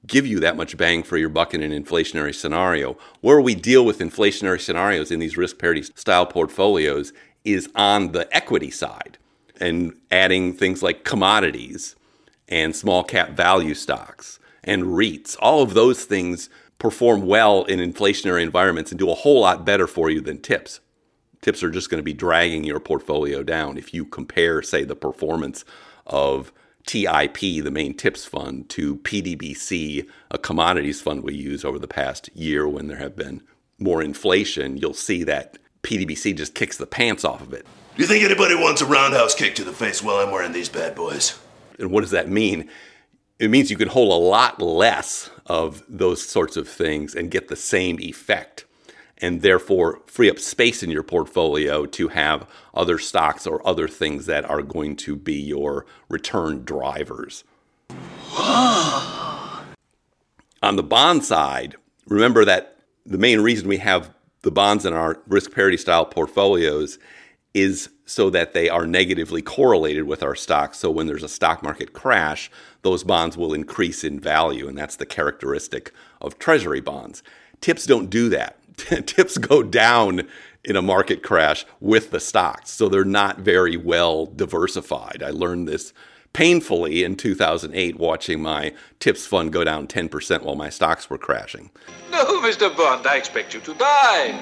give 0.08 0.28
you 0.28 0.40
that 0.40 0.56
much 0.56 0.78
bang 0.78 1.02
for 1.02 1.18
your 1.18 1.30
buck 1.30 1.54
in 1.54 1.64
an 1.64 1.72
inflationary 1.72 2.34
scenario. 2.34 2.96
Where 3.22 3.42
we 3.42 3.56
deal 3.56 3.84
with 3.84 4.00
inflationary 4.00 4.62
scenarios 4.62 5.12
in 5.12 5.20
these 5.20 5.36
risk 5.36 5.58
parity 5.58 5.82
style 5.96 6.28
portfolios 6.28 7.12
is 7.44 7.68
on 7.76 8.12
the 8.12 8.34
equity 8.36 8.70
side 8.70 9.18
and 9.60 9.98
adding 10.12 10.54
things 10.54 10.84
like 10.84 11.04
commodities 11.04 11.96
and 12.48 12.76
small 12.76 13.04
cap 13.04 13.32
value 13.32 13.74
stocks 13.74 14.40
and 14.64 14.84
REITs. 14.84 15.36
All 15.40 15.62
of 15.62 15.74
those 15.74 16.06
things 16.06 16.50
perform 16.80 17.26
well 17.26 17.64
in 17.64 17.80
inflationary 17.80 18.42
environments 18.42 18.92
and 18.92 19.00
do 19.00 19.10
a 19.10 19.16
whole 19.16 19.42
lot 19.42 19.66
better 19.66 19.88
for 19.88 20.10
you 20.10 20.22
than 20.22 20.42
tips. 20.42 20.80
Tips 21.42 21.64
are 21.64 21.70
just 21.70 21.90
going 21.90 22.00
to 22.00 22.04
be 22.04 22.14
dragging 22.14 22.64
your 22.64 22.80
portfolio 22.80 23.44
down 23.44 23.78
if 23.78 23.94
you 23.94 24.06
compare, 24.06 24.62
say, 24.62 24.84
the 24.84 24.96
performance 24.96 25.64
of 26.06 26.52
TIP, 26.86 27.40
the 27.40 27.72
main 27.72 27.96
tips 27.96 28.26
fund, 28.26 28.70
to 28.70 28.98
PDBC, 28.98 30.08
a 30.32 30.38
commodities 30.38 31.02
fund 31.02 31.24
we 31.24 31.34
use 31.34 31.66
over 31.66 31.80
the 31.80 31.88
past 31.88 32.30
year 32.36 32.68
when 32.68 32.88
there 32.88 32.98
have 32.98 33.16
been 33.16 33.42
more 33.80 34.02
inflation. 34.02 34.78
You'll 34.78 34.94
see 34.94 35.24
that 35.24 35.58
PDBC 35.84 36.36
just 36.36 36.56
kicks 36.56 36.78
the 36.78 36.88
pants 36.88 37.24
off 37.24 37.42
of 37.42 37.54
it. 37.54 37.66
Do 37.96 38.02
you 38.02 38.08
think 38.08 38.24
anybody 38.24 38.56
wants 38.56 38.82
a 38.82 38.86
roundhouse 38.86 39.36
kick 39.36 39.56
to 39.56 39.64
the 39.64 39.72
face 39.72 40.04
while 40.04 40.18
I'm 40.18 40.32
wearing 40.32 40.52
these 40.52 40.70
bad 40.70 40.96
boys? 40.96 41.40
And 41.80 41.92
what 41.92 42.02
does 42.02 42.12
that 42.12 42.30
mean? 42.30 42.70
It 43.40 43.50
means 43.50 43.70
you 43.70 43.78
can 43.78 43.90
hold 43.90 44.12
a 44.12 44.26
lot 44.26 44.62
less 44.62 45.30
of 45.46 45.84
those 45.90 46.26
sorts 46.26 46.56
of 46.58 46.70
things 46.70 47.16
and 47.16 47.30
get 47.30 47.50
the 47.50 47.56
same 47.56 48.00
effect, 48.00 48.66
and 49.18 49.42
therefore 49.42 50.02
free 50.08 50.30
up 50.30 50.40
space 50.40 50.82
in 50.84 50.90
your 50.90 51.04
portfolio 51.04 51.86
to 51.86 52.08
have 52.10 52.48
other 52.74 52.98
stocks 52.98 53.46
or 53.46 53.66
other 53.68 53.88
things 53.88 54.26
that 54.26 54.50
are 54.50 54.62
going 54.62 54.96
to 54.98 55.16
be 55.16 55.36
your 55.36 55.86
return 56.10 56.64
drivers. 56.64 57.44
On 60.62 60.76
the 60.76 60.84
bond 60.84 61.24
side, 61.26 61.76
remember 62.08 62.46
that 62.46 62.78
the 63.06 63.18
main 63.18 63.42
reason 63.42 63.68
we 63.68 63.78
have 63.78 64.12
the 64.42 64.52
bonds 64.52 64.86
in 64.86 64.94
our 64.94 65.20
risk 65.28 65.52
parity 65.52 65.78
style 65.78 66.06
portfolios 66.06 66.98
is 67.56 67.90
so 68.06 68.30
that 68.30 68.54
they 68.54 68.70
are 68.70 68.86
negatively 68.86 69.42
correlated 69.42 70.04
with 70.04 70.22
our 70.22 70.36
stocks. 70.36 70.78
So 70.78 70.92
when 70.92 71.08
there's 71.08 71.24
a 71.24 71.30
stock 71.30 71.64
market 71.64 71.94
crash, 71.94 72.52
those 72.84 73.04
bonds 73.04 73.38
will 73.38 73.54
increase 73.54 74.04
in 74.04 74.20
value. 74.20 74.68
And 74.68 74.78
that's 74.78 74.98
the 74.98 75.06
characteristic 75.06 75.92
of 76.22 76.38
treasury 76.38 76.82
bonds. 76.82 77.24
Tips 77.62 77.86
don't 77.86 78.10
do 78.10 78.30
that. 78.30 78.60
Tips 78.78 79.38
go 79.38 79.64
down 79.64 80.28
in 80.66 80.76
a 80.76 80.82
market 80.82 81.24
crash 81.24 81.66
with 81.80 82.12
the 82.12 82.20
stocks. 82.20 82.72
So 82.72 82.90
they're 82.90 83.06
not 83.06 83.40
very 83.40 83.78
well 83.78 84.26
diversified. 84.26 85.24
I 85.26 85.30
learned 85.30 85.68
this 85.68 85.94
painfully 86.34 87.06
in 87.06 87.16
2008 87.16 87.98
watching 87.98 88.42
my 88.42 88.74
tips 89.00 89.26
fund 89.26 89.54
go 89.54 89.64
down 89.64 89.88
10% 89.88 90.42
while 90.42 90.56
my 90.56 90.70
stocks 90.70 91.10
were 91.10 91.18
crashing. 91.18 91.72
No, 92.12 92.42
Mr. 92.42 92.76
Bond, 92.76 93.08
I 93.08 93.16
expect 93.16 93.54
you 93.54 93.62
to 93.62 93.74
die. 93.76 94.38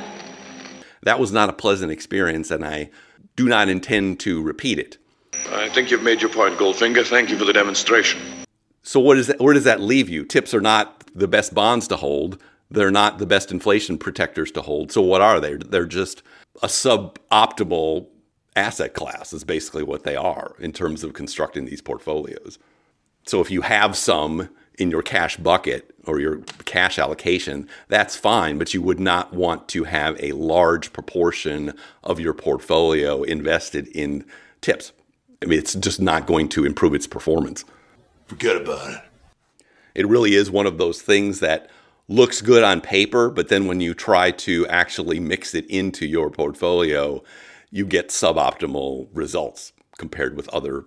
That 1.03 1.20
was 1.20 1.32
not 1.32 1.50
a 1.50 1.53
pleasant 1.53 1.91
experience, 1.91 2.50
and 2.50 2.65
I 2.65 2.89
do 3.36 3.48
not 3.48 3.70
intend 3.70 4.20
to 4.22 4.42
repeat 4.42 4.80
it. 4.80 4.98
I 5.52 5.70
think 5.70 5.92
you've 5.92 6.04
made 6.04 6.22
your 6.22 6.30
point, 6.30 6.58
Goldfinger. 6.58 7.06
Thank 7.06 7.30
you 7.30 7.38
for 7.38 7.46
the 7.46 7.54
demonstration. 7.54 8.22
So, 8.84 9.00
what 9.00 9.18
is 9.18 9.28
that, 9.28 9.40
where 9.40 9.54
does 9.54 9.63
that 9.63 9.82
leave 9.82 10.10
you? 10.10 10.25
Tips 10.25 10.54
are 10.54 10.62
not 10.62 11.04
the 11.16 11.28
best 11.28 11.54
bonds 11.54 11.88
to 11.88 11.96
hold. 11.96 12.42
They're 12.70 12.92
not 12.92 13.18
the 13.18 13.25
best 13.25 13.52
inflation 13.52 13.98
protectors 13.98 14.52
to 14.52 14.62
hold. 14.62 14.92
So, 14.92 15.02
what 15.02 15.22
are 15.22 15.40
they? 15.40 15.56
They're 15.56 15.86
just 15.86 16.22
a 16.62 16.68
suboptimal 16.68 18.08
asset 18.56 18.94
class, 18.94 19.34
is 19.34 19.44
basically 19.44 19.84
what 19.84 20.04
they 20.04 20.16
are 20.16 20.56
in 20.60 20.72
terms 20.72 21.04
of 21.04 21.13
constructing 21.13 21.66
these 21.66 21.82
portfolios. 21.82 22.60
So, 23.25 23.42
if 23.42 23.50
you 23.50 23.62
have 23.62 23.96
some 23.96 24.50
in 24.80 24.89
your 24.89 25.01
cash 25.01 25.38
bucket 25.38 25.94
or 26.06 26.20
your 26.20 26.38
cash 26.65 26.98
allocation, 26.98 27.68
that's 27.88 28.15
fine, 28.15 28.58
but 28.58 28.74
you 28.74 28.82
would 28.82 29.00
not 29.00 29.34
want 29.34 29.68
to 29.70 29.84
have 29.84 30.22
a 30.22 30.32
large 30.32 30.92
proportion 30.94 31.74
of 32.03 32.20
your 32.20 32.34
portfolio 32.34 33.24
invested 33.24 33.88
in 33.88 34.25
tips. 34.62 34.92
I 35.42 35.46
mean, 35.46 35.60
it's 35.60 35.74
just 35.74 36.01
not 36.01 36.25
going 36.25 36.50
to 36.50 36.65
improve 36.65 36.94
its 36.94 37.08
performance. 37.08 37.65
Forget 38.27 38.56
about 38.56 38.92
it. 38.92 39.01
It 39.96 40.08
really 40.08 40.34
is 40.34 40.50
one 40.50 40.65
of 40.65 40.77
those 40.77 41.01
things 41.01 41.39
that 41.42 41.70
looks 42.08 42.42
good 42.42 42.63
on 42.63 42.82
paper, 42.82 43.30
but 43.30 43.50
then 43.50 43.68
when 43.68 43.80
you 43.80 43.94
try 43.94 44.32
to 44.32 44.68
actually 44.68 45.20
mix 45.20 45.53
it 45.53 45.65
into 45.68 46.06
your 46.06 46.30
portfolio, 46.30 47.24
you 47.70 47.86
get 47.86 48.10
suboptimal 48.10 49.08
results 49.13 49.74
compared 49.98 50.36
with 50.36 50.50
other 50.50 50.86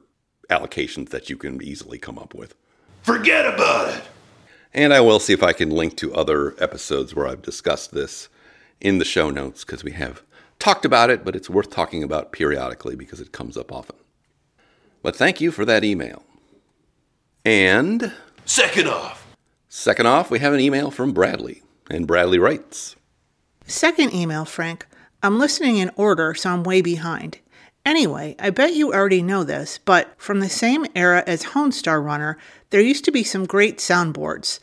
allocations 0.51 1.11
that 1.11 1.31
you 1.31 1.37
can 1.37 1.63
easily 1.63 1.99
come 1.99 2.19
up 2.19 2.35
with. 2.35 2.55
Forget 3.07 3.47
about 3.47 3.95
it. 3.95 4.03
And 4.75 4.93
I 4.93 5.01
will 5.01 5.21
see 5.21 5.33
if 5.33 5.45
I 5.45 5.53
can 5.53 5.71
link 5.71 5.97
to 5.99 6.13
other 6.13 6.57
episodes 6.61 7.15
where 7.15 7.29
I've 7.29 7.41
discussed 7.41 7.93
this 7.93 8.29
in 8.81 8.99
the 8.99 9.05
show 9.05 9.31
notes 9.31 9.65
because 9.65 9.85
we 9.85 9.93
have 9.93 10.25
talked 10.59 10.85
about 10.85 11.09
it, 11.09 11.25
but 11.25 11.37
it's 11.37 11.49
worth 11.49 11.71
talking 11.71 12.03
about 12.03 12.33
periodically 12.33 12.97
because 12.97 13.21
it 13.21 13.31
comes 13.31 13.57
up 13.57 13.71
often. 13.71 13.95
But 15.03 15.15
thank 15.15 15.41
you 15.41 15.53
for 15.53 15.65
that 15.65 15.85
email. 15.85 16.25
And 17.45 18.13
Second 18.45 18.89
off, 18.89 19.25
second 19.69 20.07
off, 20.07 20.29
we 20.29 20.41
have 20.41 20.53
an 20.53 20.59
email 20.59 20.91
from 20.91 21.13
Bradley. 21.13 21.63
And 21.89 22.09
Bradley 22.09 22.41
writes 22.41 22.97
Second 23.69 24.15
email, 24.15 24.45
Frank. 24.45 24.85
I'm 25.23 25.39
listening 25.39 25.77
in 25.77 25.93
order, 25.95 26.35
so 26.35 26.51
I'm 26.51 26.65
way 26.65 26.83
behind. 26.83 27.39
Anyway, 27.87 28.35
I 28.41 28.51
bet 28.51 28.75
you 28.75 28.93
already 28.93 29.23
know 29.23 29.45
this, 29.45 29.79
but 29.79 30.13
from 30.19 30.41
the 30.41 30.49
same 30.49 30.87
era 30.97 31.23
as 31.25 31.45
Homestar 31.45 32.05
Runner, 32.05 32.37
there 32.71 32.81
used 32.81 33.05
to 33.05 33.13
be 33.13 33.23
some 33.23 33.47
great 33.47 33.79
soundboards. 33.79 34.59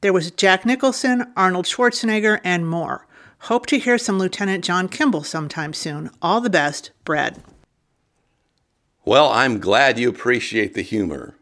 There 0.00 0.12
was 0.12 0.30
Jack 0.30 0.64
Nicholson, 0.64 1.32
Arnold 1.36 1.66
Schwarzenegger, 1.66 2.40
and 2.44 2.68
more. 2.68 3.08
Hope 3.40 3.66
to 3.66 3.80
hear 3.80 3.98
some 3.98 4.16
Lieutenant 4.16 4.64
John 4.64 4.88
Kimble 4.88 5.24
sometime 5.24 5.72
soon. 5.72 6.10
All 6.22 6.40
the 6.40 6.48
best, 6.48 6.92
Brad. 7.04 7.42
Well, 9.04 9.28
I'm 9.30 9.58
glad 9.58 9.98
you 9.98 10.08
appreciate 10.08 10.74
the 10.74 10.82
humor. 10.82 11.34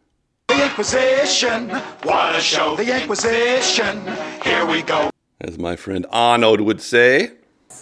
The 0.48 0.64
Inquisition. 0.64 1.68
What 2.02 2.34
a 2.34 2.40
show. 2.40 2.76
The 2.76 2.98
Inquisition. 2.98 4.02
Here 4.42 4.64
we 4.64 4.80
go. 4.80 5.10
As 5.38 5.58
my 5.58 5.76
friend 5.76 6.06
Arnold 6.08 6.62
would 6.62 6.80
say. 6.80 7.32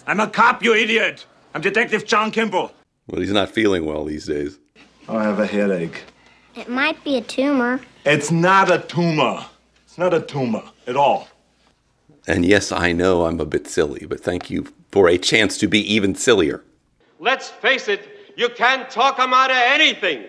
I'm 0.05 0.19
a 0.19 0.27
cop, 0.27 0.61
you 0.61 0.75
idiot. 0.75 1.25
I'm 1.55 1.61
Detective 1.61 2.05
John 2.05 2.31
Kimble. 2.31 2.73
Well, 3.09 3.21
he's 3.21 3.31
not 3.31 3.49
feeling 3.49 3.85
well 3.85 4.05
these 4.05 4.27
days. 4.27 4.59
I 5.07 5.23
have 5.23 5.39
a 5.39 5.47
headache. 5.47 6.03
It 6.55 6.69
might 6.69 7.03
be 7.03 7.17
a 7.17 7.21
tumor. 7.21 7.79
It's 8.05 8.29
not 8.29 8.69
a 8.69 8.79
tumor. 8.79 9.45
It's 9.85 9.97
not 9.97 10.13
a 10.13 10.21
tumor 10.21 10.61
at 10.85 10.95
all. 10.95 11.27
And 12.27 12.45
yes, 12.45 12.71
I 12.71 12.91
know 12.91 13.25
I'm 13.25 13.39
a 13.39 13.45
bit 13.45 13.65
silly, 13.65 14.05
but 14.07 14.19
thank 14.19 14.51
you 14.51 14.67
for 14.91 15.07
a 15.07 15.17
chance 15.17 15.57
to 15.57 15.67
be 15.67 15.79
even 15.91 16.13
sillier. 16.13 16.63
Let's 17.19 17.49
face 17.49 17.87
it, 17.87 18.07
you 18.37 18.49
can't 18.49 18.87
talk 18.91 19.17
him 19.17 19.33
out 19.33 19.49
of 19.49 19.57
anything. 19.57 20.25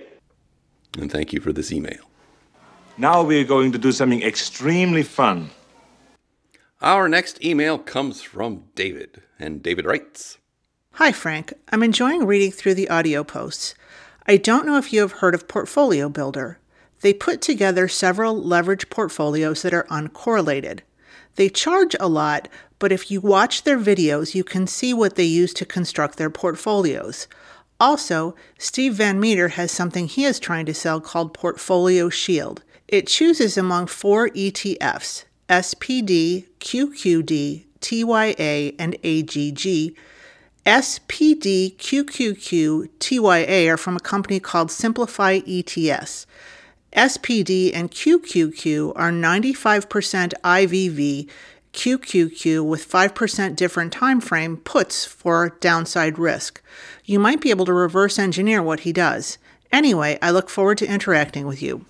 And 0.98 1.12
thank 1.12 1.34
you 1.34 1.40
for 1.40 1.52
this 1.52 1.70
email. 1.72 2.00
Now 2.96 3.22
we're 3.22 3.44
going 3.44 3.72
to 3.72 3.78
do 3.78 3.92
something 3.92 4.22
extremely 4.22 5.02
fun. 5.02 5.50
Our 6.80 7.10
next 7.10 7.44
email 7.44 7.76
comes 7.76 8.22
from 8.22 8.64
David, 8.74 9.20
and 9.38 9.62
David 9.62 9.84
writes 9.84 10.38
Hi, 11.02 11.12
Frank. 11.12 11.54
I'm 11.72 11.82
enjoying 11.82 12.26
reading 12.26 12.52
through 12.52 12.74
the 12.74 12.90
audio 12.90 13.24
posts. 13.24 13.74
I 14.26 14.36
don't 14.36 14.66
know 14.66 14.76
if 14.76 14.92
you 14.92 15.00
have 15.00 15.12
heard 15.12 15.34
of 15.34 15.48
Portfolio 15.48 16.10
Builder. 16.10 16.58
They 17.00 17.14
put 17.14 17.40
together 17.40 17.88
several 17.88 18.36
leverage 18.36 18.90
portfolios 18.90 19.62
that 19.62 19.72
are 19.72 19.86
uncorrelated. 19.88 20.80
They 21.36 21.48
charge 21.48 21.96
a 21.98 22.06
lot, 22.06 22.48
but 22.78 22.92
if 22.92 23.10
you 23.10 23.22
watch 23.22 23.62
their 23.62 23.78
videos, 23.78 24.34
you 24.34 24.44
can 24.44 24.66
see 24.66 24.92
what 24.92 25.14
they 25.14 25.24
use 25.24 25.54
to 25.54 25.64
construct 25.64 26.18
their 26.18 26.28
portfolios. 26.28 27.28
Also, 27.80 28.34
Steve 28.58 28.92
Van 28.92 29.18
Metre 29.18 29.48
has 29.48 29.72
something 29.72 30.06
he 30.06 30.26
is 30.26 30.38
trying 30.38 30.66
to 30.66 30.74
sell 30.74 31.00
called 31.00 31.32
Portfolio 31.32 32.10
Shield. 32.10 32.62
It 32.88 33.06
chooses 33.06 33.56
among 33.56 33.86
four 33.86 34.28
ETFs 34.28 35.24
SPD, 35.48 36.46
QQD, 36.60 37.64
TYA, 37.80 38.74
and 38.78 38.98
AGG. 39.02 39.96
SPD, 40.70 41.74
QQQ, 41.78 42.90
TYA 43.00 43.68
are 43.68 43.76
from 43.76 43.96
a 43.96 44.00
company 44.00 44.38
called 44.38 44.70
Simplify 44.70 45.40
ETS. 45.44 46.26
SPD 46.92 47.72
and 47.74 47.90
QQQ 47.90 48.92
are 48.94 49.10
95% 49.10 50.32
IVV, 50.44 51.28
QQQ 51.72 52.64
with 52.64 52.88
5% 52.88 53.56
different 53.56 53.92
time 53.92 54.20
frame 54.20 54.58
puts 54.58 55.04
for 55.04 55.56
downside 55.58 56.20
risk. 56.20 56.62
You 57.04 57.18
might 57.18 57.40
be 57.40 57.50
able 57.50 57.64
to 57.64 57.72
reverse 57.72 58.16
engineer 58.16 58.62
what 58.62 58.80
he 58.80 58.92
does. 58.92 59.38
Anyway, 59.72 60.20
I 60.22 60.30
look 60.30 60.48
forward 60.48 60.78
to 60.78 60.88
interacting 60.88 61.48
with 61.48 61.60
you. 61.60 61.84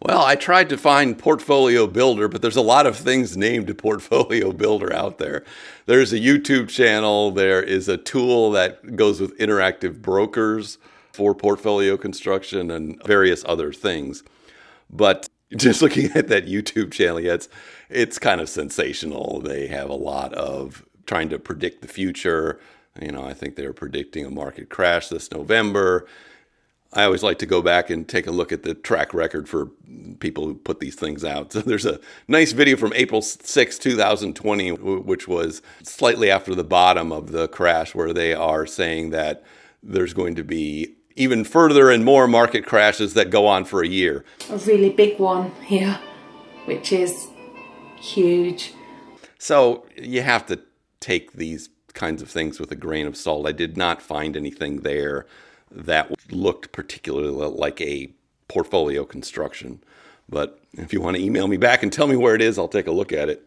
Well, 0.00 0.22
I 0.22 0.36
tried 0.36 0.68
to 0.68 0.78
find 0.78 1.18
Portfolio 1.18 1.88
Builder, 1.88 2.28
but 2.28 2.40
there's 2.40 2.56
a 2.56 2.60
lot 2.60 2.86
of 2.86 2.96
things 2.96 3.36
named 3.36 3.76
Portfolio 3.78 4.52
Builder 4.52 4.92
out 4.92 5.18
there. 5.18 5.44
There's 5.86 6.12
a 6.12 6.20
YouTube 6.20 6.68
channel, 6.68 7.32
there 7.32 7.62
is 7.62 7.88
a 7.88 7.96
tool 7.96 8.52
that 8.52 8.94
goes 8.94 9.20
with 9.20 9.36
interactive 9.38 10.00
brokers 10.00 10.78
for 11.12 11.34
portfolio 11.34 11.96
construction 11.96 12.70
and 12.70 13.02
various 13.04 13.44
other 13.48 13.72
things. 13.72 14.22
But 14.88 15.28
just 15.56 15.82
looking 15.82 16.12
at 16.14 16.28
that 16.28 16.46
YouTube 16.46 16.92
channel, 16.92 17.18
yeah, 17.18 17.34
it's, 17.34 17.48
it's 17.90 18.20
kind 18.20 18.40
of 18.40 18.48
sensational. 18.48 19.40
They 19.40 19.66
have 19.66 19.90
a 19.90 19.94
lot 19.94 20.32
of 20.34 20.84
trying 21.06 21.28
to 21.30 21.40
predict 21.40 21.82
the 21.82 21.88
future. 21.88 22.60
You 23.02 23.10
know, 23.10 23.24
I 23.24 23.34
think 23.34 23.56
they're 23.56 23.72
predicting 23.72 24.24
a 24.24 24.30
market 24.30 24.68
crash 24.68 25.08
this 25.08 25.32
November. 25.32 26.06
I 26.92 27.04
always 27.04 27.22
like 27.22 27.38
to 27.40 27.46
go 27.46 27.60
back 27.60 27.90
and 27.90 28.08
take 28.08 28.26
a 28.26 28.30
look 28.30 28.50
at 28.50 28.62
the 28.62 28.74
track 28.74 29.12
record 29.12 29.48
for 29.48 29.66
people 30.20 30.46
who 30.46 30.54
put 30.54 30.80
these 30.80 30.94
things 30.94 31.24
out. 31.24 31.52
So 31.58 31.60
there's 31.60 31.86
a 31.86 32.00
nice 32.28 32.52
video 32.52 32.76
from 32.76 32.92
April 32.94 33.20
6, 33.20 33.78
2020, 33.78 34.70
which 34.72 35.28
was 35.28 35.60
slightly 35.82 36.30
after 36.30 36.54
the 36.54 36.64
bottom 36.64 37.12
of 37.12 37.32
the 37.32 37.48
crash, 37.48 37.94
where 37.94 38.12
they 38.12 38.32
are 38.32 38.66
saying 38.66 39.10
that 39.10 39.42
there's 39.82 40.14
going 40.14 40.34
to 40.36 40.44
be 40.44 40.94
even 41.14 41.44
further 41.44 41.90
and 41.90 42.04
more 42.04 42.28
market 42.28 42.64
crashes 42.64 43.14
that 43.14 43.30
go 43.30 43.46
on 43.46 43.64
for 43.64 43.82
a 43.82 43.88
year. 43.88 44.24
A 44.50 44.56
really 44.58 44.90
big 44.90 45.18
one 45.18 45.50
here, 45.64 45.98
which 46.64 46.92
is 46.92 47.26
huge. 48.00 48.72
So 49.38 49.86
you 49.96 50.22
have 50.22 50.46
to 50.46 50.60
take 51.00 51.32
these 51.32 51.68
kinds 51.92 52.22
of 52.22 52.30
things 52.30 52.60
with 52.60 52.70
a 52.70 52.76
grain 52.76 53.06
of 53.06 53.16
salt. 53.16 53.46
I 53.46 53.52
did 53.52 53.76
not 53.76 54.00
find 54.00 54.36
anything 54.36 54.80
there 54.82 55.26
that 55.70 56.12
looked 56.32 56.72
particularly 56.72 57.30
like 57.30 57.80
a 57.80 58.10
portfolio 58.48 59.04
construction. 59.04 59.82
But 60.28 60.60
if 60.72 60.92
you 60.92 61.00
want 61.00 61.16
to 61.16 61.22
email 61.22 61.48
me 61.48 61.56
back 61.56 61.82
and 61.82 61.92
tell 61.92 62.06
me 62.06 62.16
where 62.16 62.34
it 62.34 62.42
is, 62.42 62.58
I'll 62.58 62.68
take 62.68 62.86
a 62.86 62.92
look 62.92 63.12
at 63.12 63.28
it. 63.28 63.44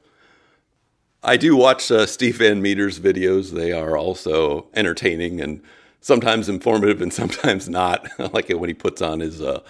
I 1.23 1.37
do 1.37 1.55
watch 1.55 1.91
uh, 1.91 2.07
Steve 2.07 2.37
Van 2.37 2.61
Metre's 2.61 2.99
videos. 2.99 3.51
They 3.51 3.71
are 3.71 3.95
also 3.95 4.67
entertaining 4.73 5.39
and 5.39 5.61
sometimes 6.01 6.49
informative 6.49 7.01
and 7.01 7.13
sometimes 7.21 7.69
not. 7.69 8.07
I 8.19 8.29
like 8.33 8.49
it 8.49 8.59
when 8.59 8.69
he 8.69 8.73
puts 8.73 9.01
on 9.01 9.19
his 9.19 9.41
uh, 9.41 9.61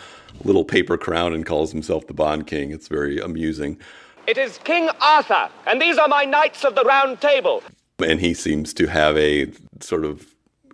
little 0.44 0.64
paper 0.64 0.98
crown 0.98 1.34
and 1.34 1.46
calls 1.46 1.72
himself 1.72 2.08
the 2.08 2.14
Bond 2.14 2.48
King. 2.48 2.72
It's 2.72 2.88
very 2.88 3.20
amusing. 3.20 3.78
It 4.28 4.38
is 4.38 4.60
King 4.60 4.90
Arthur, 5.02 5.50
and 5.66 5.82
these 5.82 5.98
are 5.98 6.08
my 6.08 6.26
knights 6.26 6.64
of 6.64 6.76
the 6.76 6.84
round 6.84 7.20
table. 7.20 7.64
And 8.06 8.20
he 8.20 8.34
seems 8.34 8.74
to 8.76 8.88
have 8.88 9.18
a 9.18 9.52
sort 9.82 10.06
of 10.06 10.31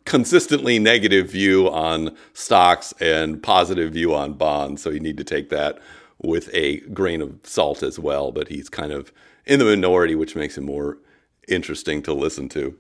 consistently 0.08 0.80
negative 0.80 1.30
view 1.30 1.70
on 1.70 2.16
stocks 2.34 2.94
and 3.02 3.44
positive 3.44 3.92
view 3.92 4.16
on 4.16 4.34
bonds. 4.34 4.82
So 4.82 4.90
you 4.90 5.02
need 5.02 5.18
to 5.18 5.24
take 5.24 5.50
that 5.50 5.80
with 6.20 6.50
a 6.54 6.78
grain 6.92 7.22
of 7.22 7.38
salt 7.44 7.84
as 7.84 8.00
well. 8.00 8.32
But 8.32 8.48
he's 8.48 8.70
kind 8.70 8.94
of 8.94 9.12
in 9.46 9.60
the 9.60 9.66
minority, 9.66 10.16
which 10.16 10.36
makes 10.36 10.58
him 10.58 10.66
more 10.66 10.98
interesting 11.48 12.02
to 12.04 12.14
listen 12.14 12.48
to. 12.50 12.78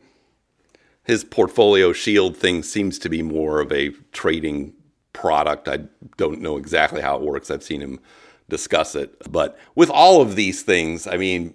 His 1.03 1.24
portfolio 1.24 1.93
shield 1.93 2.36
thing 2.36 2.63
seems 2.63 2.98
to 3.00 3.10
be 3.10 3.22
more 3.22 3.60
of 3.60 3.72
a 3.72 3.89
trading 4.13 4.74
product. 5.12 5.67
I 5.67 5.79
don't 6.15 6.41
know 6.41 6.57
exactly 6.57 7.01
how 7.01 7.17
it 7.17 7.24
works. 7.24 7.51
I've 7.51 7.63
seen 7.63 7.81
him 7.81 8.00
discuss 8.50 8.96
it. 8.96 9.15
But 9.29 9.57
with 9.75 9.89
all 9.89 10.22
of 10.22 10.36
these 10.36 10.63
things, 10.63 11.07
I 11.07 11.17
mean, 11.17 11.53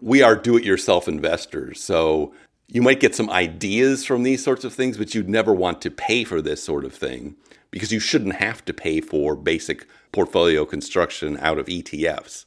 we 0.00 0.22
are 0.22 0.34
do 0.34 0.56
it 0.56 0.64
yourself 0.64 1.06
investors. 1.06 1.80
So 1.80 2.34
you 2.68 2.82
might 2.82 3.00
get 3.00 3.14
some 3.14 3.30
ideas 3.30 4.04
from 4.04 4.22
these 4.22 4.42
sorts 4.42 4.64
of 4.64 4.72
things, 4.72 4.96
but 4.96 5.14
you'd 5.14 5.28
never 5.28 5.52
want 5.52 5.82
to 5.82 5.90
pay 5.90 6.24
for 6.24 6.40
this 6.40 6.62
sort 6.62 6.84
of 6.84 6.94
thing 6.94 7.36
because 7.70 7.92
you 7.92 8.00
shouldn't 8.00 8.36
have 8.36 8.64
to 8.64 8.72
pay 8.72 9.00
for 9.00 9.36
basic 9.36 9.86
portfolio 10.12 10.64
construction 10.64 11.36
out 11.40 11.58
of 11.58 11.66
ETFs. 11.66 12.44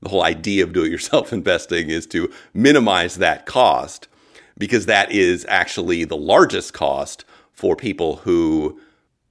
The 0.00 0.08
whole 0.08 0.22
idea 0.22 0.64
of 0.64 0.72
do 0.72 0.84
it 0.84 0.90
yourself 0.90 1.32
investing 1.32 1.88
is 1.88 2.06
to 2.08 2.32
minimize 2.52 3.16
that 3.16 3.46
cost 3.46 4.08
because 4.58 4.86
that 4.86 5.10
is 5.10 5.46
actually 5.48 6.04
the 6.04 6.16
largest 6.16 6.72
cost 6.72 7.24
for 7.52 7.74
people 7.74 8.16
who 8.16 8.80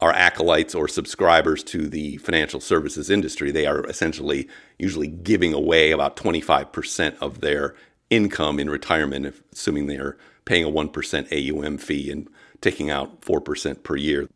are 0.02 0.12
acolytes 0.12 0.76
or 0.76 0.88
subscribers 0.88 1.64
to 1.64 1.88
the 1.88 2.18
financial 2.18 2.60
services 2.60 3.10
industry. 3.10 3.52
They 3.52 3.66
are 3.66 3.86
essentially 3.86 4.50
usually 4.78 5.08
giving 5.08 5.54
away 5.54 5.92
about 5.92 6.18
25% 6.18 7.16
of 7.22 7.40
their 7.40 7.76
income 8.16 8.60
in 8.60 8.70
retirement, 8.70 9.26
if, 9.26 9.42
assuming 9.52 9.88
they're 9.88 10.18
paying 10.46 10.66
a 10.66 10.70
1% 10.70 11.32
AUM 11.32 11.78
fee 11.78 12.12
and 12.12 12.28
taking 12.62 12.90
out 12.90 13.22
4% 13.22 13.84
per 13.84 13.96
year. 13.96 14.30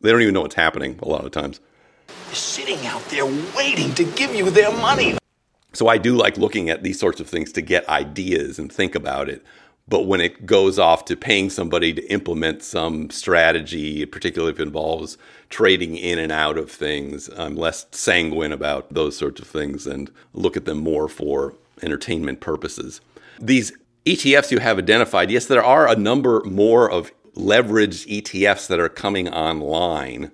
They 0.00 0.10
don't 0.10 0.22
even 0.22 0.34
know 0.34 0.42
what's 0.42 0.54
happening 0.54 0.98
a 1.02 1.08
lot 1.08 1.24
of 1.24 1.30
times. 1.30 1.60
They're 2.26 2.34
sitting 2.34 2.86
out 2.86 3.04
there 3.06 3.26
waiting 3.56 3.94
to 3.94 4.04
give 4.04 4.34
you 4.34 4.50
their 4.50 4.72
money. 4.72 5.18
So 5.72 5.88
I 5.88 5.98
do 5.98 6.16
like 6.16 6.36
looking 6.36 6.68
at 6.68 6.82
these 6.82 6.98
sorts 6.98 7.20
of 7.20 7.28
things 7.28 7.52
to 7.52 7.62
get 7.62 7.88
ideas 7.88 8.58
and 8.58 8.70
think 8.70 8.94
about 8.94 9.28
it. 9.28 9.42
But 9.88 10.06
when 10.06 10.20
it 10.20 10.46
goes 10.46 10.78
off 10.78 11.04
to 11.06 11.16
paying 11.16 11.50
somebody 11.50 11.92
to 11.92 12.12
implement 12.12 12.62
some 12.62 13.10
strategy, 13.10 14.06
particularly 14.06 14.52
if 14.52 14.60
it 14.60 14.64
involves 14.64 15.18
trading 15.50 15.96
in 15.96 16.18
and 16.18 16.30
out 16.30 16.56
of 16.56 16.70
things, 16.70 17.28
I'm 17.36 17.56
less 17.56 17.86
sanguine 17.90 18.52
about 18.52 18.92
those 18.94 19.16
sorts 19.16 19.40
of 19.40 19.48
things 19.48 19.86
and 19.86 20.10
look 20.34 20.56
at 20.56 20.66
them 20.66 20.78
more 20.78 21.08
for 21.08 21.54
entertainment 21.82 22.40
purposes. 22.40 23.00
These 23.42 23.72
ETFs 24.06 24.52
you 24.52 24.60
have 24.60 24.78
identified, 24.78 25.28
yes, 25.28 25.46
there 25.46 25.64
are 25.64 25.88
a 25.88 25.96
number 25.96 26.42
more 26.44 26.88
of 26.88 27.10
leveraged 27.34 28.06
ETFs 28.06 28.68
that 28.68 28.78
are 28.78 28.88
coming 28.88 29.28
online. 29.28 30.30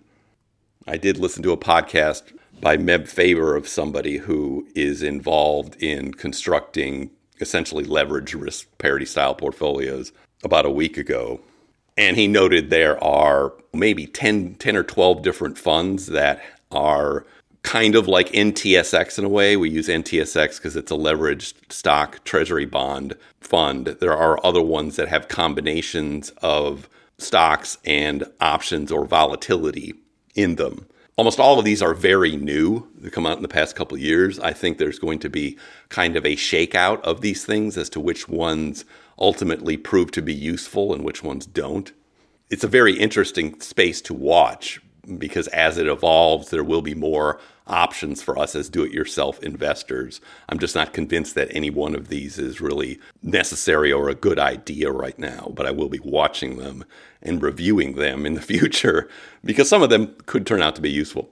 I 0.87 0.99
did 0.99 1.17
listen 1.17 1.43
to 1.45 1.53
a 1.53 1.57
podcast 1.57 2.37
by 2.61 2.77
Meb 2.77 3.09
Faber 3.09 3.57
of 3.57 3.67
somebody 3.67 4.19
who 4.19 4.69
is 4.75 5.03
involved 5.03 5.83
in 5.83 6.13
constructing 6.13 7.11
essentially 7.41 7.85
leverage 7.85 8.35
risk 8.35 8.69
parity 8.77 9.07
style 9.07 9.35
portfolios 9.35 10.13
about 10.45 10.67
a 10.67 10.71
week 10.71 10.99
ago. 10.99 11.41
And 11.97 12.15
he 12.15 12.27
noted 12.27 12.69
there 12.69 13.03
are 13.03 13.55
maybe 13.73 14.07
10, 14.07 14.57
10 14.57 14.77
or 14.77 14.83
12 14.83 15.23
different 15.23 15.57
funds 15.57 16.09
that 16.09 16.43
are 16.71 17.25
kind 17.63 17.95
of 17.95 18.09
like 18.09 18.29
NTSX 18.33 19.19
in 19.19 19.25
a 19.25 19.29
way. 19.29 19.57
We 19.57 19.71
use 19.71 19.89
NTSX 19.89 20.57
because 20.57 20.77
it's 20.77 20.93
a 20.93 20.97
leveraged 20.97 21.55
stock 21.71 22.25
treasury 22.25 22.65
bond 22.65 23.17
fund. 23.41 23.87
There 24.01 24.17
are 24.17 24.45
other 24.45 24.63
ones 24.63 24.97
that 24.97 25.09
have 25.09 25.29
combinations 25.29 26.31
of 26.43 26.89
stocks 27.19 27.79
and 27.85 28.25
options 28.41 28.93
or 28.93 29.05
volatility 29.05 29.95
in 30.35 30.55
them. 30.55 30.87
Almost 31.17 31.41
all 31.41 31.59
of 31.59 31.65
these 31.65 31.83
are 31.83 31.95
very 31.95 32.37
new. 32.37 32.87
They 32.97 33.11
come 33.11 33.27
out 33.27 33.37
in 33.37 33.43
the 33.43 33.49
past 33.49 33.75
couple 33.75 33.99
years. 33.99 34.39
I 34.39 34.53
think 34.53 34.79
there's 34.79 35.01
going 35.01 35.19
to 35.19 35.29
be 35.29 35.59
kind 35.89 36.15
of 36.17 36.25
a 36.25 36.37
shakeout 36.37 37.01
of 37.01 37.23
these 37.23 37.45
things 37.45 37.77
as 37.77 37.91
to 37.91 38.01
which 38.01 38.29
ones 38.29 38.85
ultimately 39.19 39.77
prove 39.77 40.13
to 40.13 40.23
be 40.23 40.33
useful 40.33 40.95
and 40.95 41.05
which 41.05 41.25
ones 41.25 41.45
don't. 41.45 41.93
It's 42.51 42.63
a 42.63 42.69
very 42.69 42.97
interesting 42.97 43.61
space 43.61 44.01
to 44.03 44.15
watch 44.15 44.81
because 45.17 45.49
as 45.49 45.79
it 45.79 45.87
evolves, 45.87 46.51
there 46.51 46.65
will 46.65 46.83
be 46.83 46.95
more 46.95 47.41
options 47.67 48.23
for 48.23 48.39
us 48.39 48.55
as 48.55 48.69
do 48.69 48.83
it 48.83 48.93
yourself 48.93 49.43
investors. 49.43 50.21
I'm 50.49 50.59
just 50.59 50.75
not 50.75 50.93
convinced 50.93 51.35
that 51.35 51.49
any 51.51 51.71
one 51.71 51.95
of 51.95 52.09
these 52.09 52.39
is 52.39 52.61
really 52.61 52.99
necessary 53.23 53.93
or 53.93 54.09
a 54.09 54.15
good 54.15 54.39
idea 54.39 54.91
right 54.91 55.19
now, 55.19 55.53
but 55.55 55.67
I 55.67 55.71
will 55.71 55.89
be 55.89 56.01
watching 56.03 56.57
them 56.57 56.85
and 57.23 57.43
reviewing 57.43 57.95
them 57.95 58.27
in 58.27 58.35
the 58.35 58.43
future 58.55 59.09
because 59.45 59.69
some 59.69 59.83
of 59.83 59.91
them 59.91 60.15
could 60.27 60.47
turn 60.47 60.63
out 60.63 60.77
to 60.77 60.83
be 60.83 60.91
useful. 60.91 61.31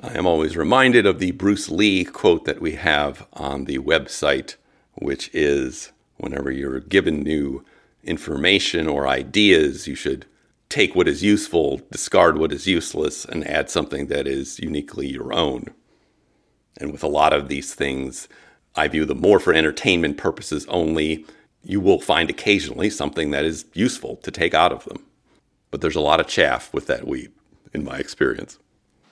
I 0.00 0.16
am 0.18 0.26
always 0.26 0.56
reminded 0.56 1.06
of 1.06 1.20
the 1.20 1.30
Bruce 1.30 1.70
Lee 1.70 2.04
quote 2.04 2.44
that 2.44 2.60
we 2.60 2.72
have 2.72 3.26
on 3.32 3.64
the 3.64 3.78
website, 3.78 4.56
which 4.94 5.30
is 5.32 5.92
whenever 6.18 6.50
you're 6.50 6.80
given 6.80 7.22
new 7.22 7.64
information 8.04 8.88
or 8.88 9.08
ideas, 9.08 9.86
you 9.86 9.94
should 9.94 10.26
take 10.68 10.94
what 10.94 11.08
is 11.08 11.22
useful, 11.22 11.80
discard 11.90 12.38
what 12.38 12.52
is 12.52 12.66
useless, 12.66 13.24
and 13.24 13.46
add 13.46 13.70
something 13.70 14.06
that 14.06 14.26
is 14.26 14.58
uniquely 14.58 15.06
your 15.06 15.32
own. 15.32 15.66
And 16.78 16.92
with 16.92 17.02
a 17.02 17.08
lot 17.08 17.32
of 17.32 17.48
these 17.48 17.74
things, 17.74 18.28
I 18.74 18.88
view 18.88 19.04
them 19.04 19.20
more 19.20 19.40
for 19.40 19.54
entertainment 19.54 20.18
purposes 20.18 20.66
only. 20.68 21.24
You 21.62 21.80
will 21.80 22.00
find 22.00 22.28
occasionally 22.28 22.90
something 22.90 23.30
that 23.30 23.44
is 23.44 23.64
useful 23.72 24.16
to 24.16 24.30
take 24.30 24.54
out 24.54 24.72
of 24.72 24.84
them. 24.84 25.04
But 25.70 25.80
there's 25.80 25.96
a 25.96 26.00
lot 26.00 26.20
of 26.20 26.26
chaff 26.26 26.72
with 26.72 26.86
that 26.86 27.06
wheat, 27.06 27.32
in 27.72 27.84
my 27.84 27.96
experience. 27.96 28.58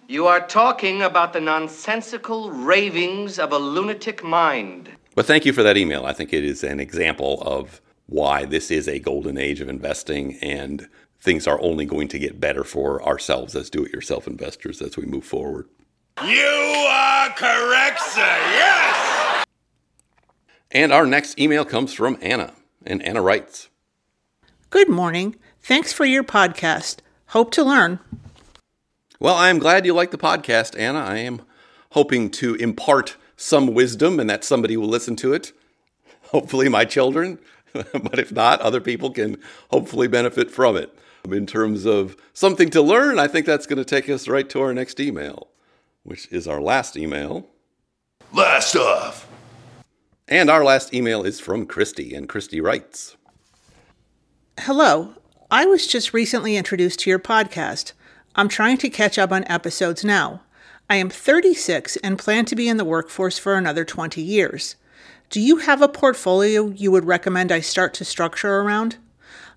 You 0.06 0.26
are 0.26 0.46
talking 0.46 1.00
about 1.00 1.32
the 1.32 1.40
nonsensical 1.40 2.50
ravings 2.50 3.38
of 3.38 3.52
a 3.52 3.58
lunatic 3.58 4.22
mind. 4.22 4.90
But 5.14 5.24
thank 5.24 5.46
you 5.46 5.52
for 5.52 5.62
that 5.62 5.78
email. 5.78 6.04
I 6.04 6.12
think 6.12 6.32
it 6.32 6.44
is 6.44 6.62
an 6.62 6.78
example 6.78 7.40
of 7.42 7.80
why 8.06 8.44
this 8.44 8.70
is 8.70 8.86
a 8.86 8.98
golden 8.98 9.38
age 9.38 9.62
of 9.62 9.68
investing 9.68 10.36
and 10.42 10.88
things 11.24 11.46
are 11.46 11.60
only 11.62 11.86
going 11.86 12.06
to 12.06 12.18
get 12.18 12.38
better 12.38 12.62
for 12.62 13.02
ourselves 13.02 13.56
as 13.56 13.70
do 13.70 13.82
it 13.82 13.92
yourself 13.92 14.26
investors 14.26 14.82
as 14.82 14.98
we 14.98 15.06
move 15.06 15.24
forward. 15.24 15.66
You 16.22 16.86
are 16.90 17.30
correct, 17.30 17.98
sir. 18.00 18.20
Yes! 18.20 19.46
And 20.70 20.92
our 20.92 21.06
next 21.06 21.38
email 21.38 21.64
comes 21.64 21.94
from 21.94 22.18
Anna. 22.20 22.52
And 22.86 23.02
Anna 23.02 23.22
writes 23.22 23.70
Good 24.68 24.90
morning. 24.90 25.36
Thanks 25.62 25.94
for 25.94 26.04
your 26.04 26.22
podcast. 26.22 26.98
Hope 27.28 27.50
to 27.52 27.64
learn. 27.64 28.00
Well, 29.18 29.34
I 29.34 29.48
am 29.48 29.58
glad 29.58 29.86
you 29.86 29.94
like 29.94 30.10
the 30.10 30.18
podcast, 30.18 30.78
Anna. 30.78 30.98
I 30.98 31.16
am 31.16 31.40
hoping 31.92 32.30
to 32.32 32.54
impart 32.56 33.16
some 33.34 33.72
wisdom 33.72 34.20
and 34.20 34.28
that 34.28 34.44
somebody 34.44 34.76
will 34.76 34.88
listen 34.88 35.16
to 35.16 35.32
it. 35.32 35.52
Hopefully, 36.24 36.68
my 36.68 36.84
children. 36.84 37.38
but 37.72 38.18
if 38.18 38.30
not, 38.30 38.60
other 38.60 38.80
people 38.80 39.10
can 39.10 39.38
hopefully 39.70 40.06
benefit 40.06 40.50
from 40.50 40.76
it. 40.76 40.94
In 41.30 41.46
terms 41.46 41.86
of 41.86 42.16
something 42.34 42.68
to 42.70 42.82
learn, 42.82 43.18
I 43.18 43.28
think 43.28 43.46
that's 43.46 43.66
going 43.66 43.78
to 43.78 43.84
take 43.84 44.10
us 44.10 44.28
right 44.28 44.48
to 44.50 44.60
our 44.60 44.74
next 44.74 45.00
email, 45.00 45.48
which 46.02 46.28
is 46.30 46.46
our 46.46 46.60
last 46.60 46.96
email. 46.96 47.48
Last 48.32 48.76
off. 48.76 49.26
And 50.28 50.50
our 50.50 50.64
last 50.64 50.92
email 50.92 51.22
is 51.22 51.40
from 51.40 51.66
Christy, 51.66 52.14
and 52.14 52.28
Christy 52.28 52.60
writes 52.60 53.16
Hello. 54.60 55.14
I 55.50 55.66
was 55.66 55.86
just 55.86 56.12
recently 56.12 56.56
introduced 56.56 57.00
to 57.00 57.10
your 57.10 57.18
podcast. 57.18 57.92
I'm 58.34 58.48
trying 58.48 58.78
to 58.78 58.90
catch 58.90 59.18
up 59.18 59.32
on 59.32 59.44
episodes 59.44 60.04
now. 60.04 60.42
I 60.90 60.96
am 60.96 61.08
36 61.08 61.96
and 61.98 62.18
plan 62.18 62.44
to 62.46 62.56
be 62.56 62.68
in 62.68 62.76
the 62.76 62.84
workforce 62.84 63.38
for 63.38 63.54
another 63.54 63.84
20 63.84 64.20
years. 64.20 64.76
Do 65.30 65.40
you 65.40 65.58
have 65.58 65.80
a 65.80 65.88
portfolio 65.88 66.68
you 66.68 66.90
would 66.90 67.06
recommend 67.06 67.50
I 67.50 67.60
start 67.60 67.94
to 67.94 68.04
structure 68.04 68.60
around? 68.60 68.96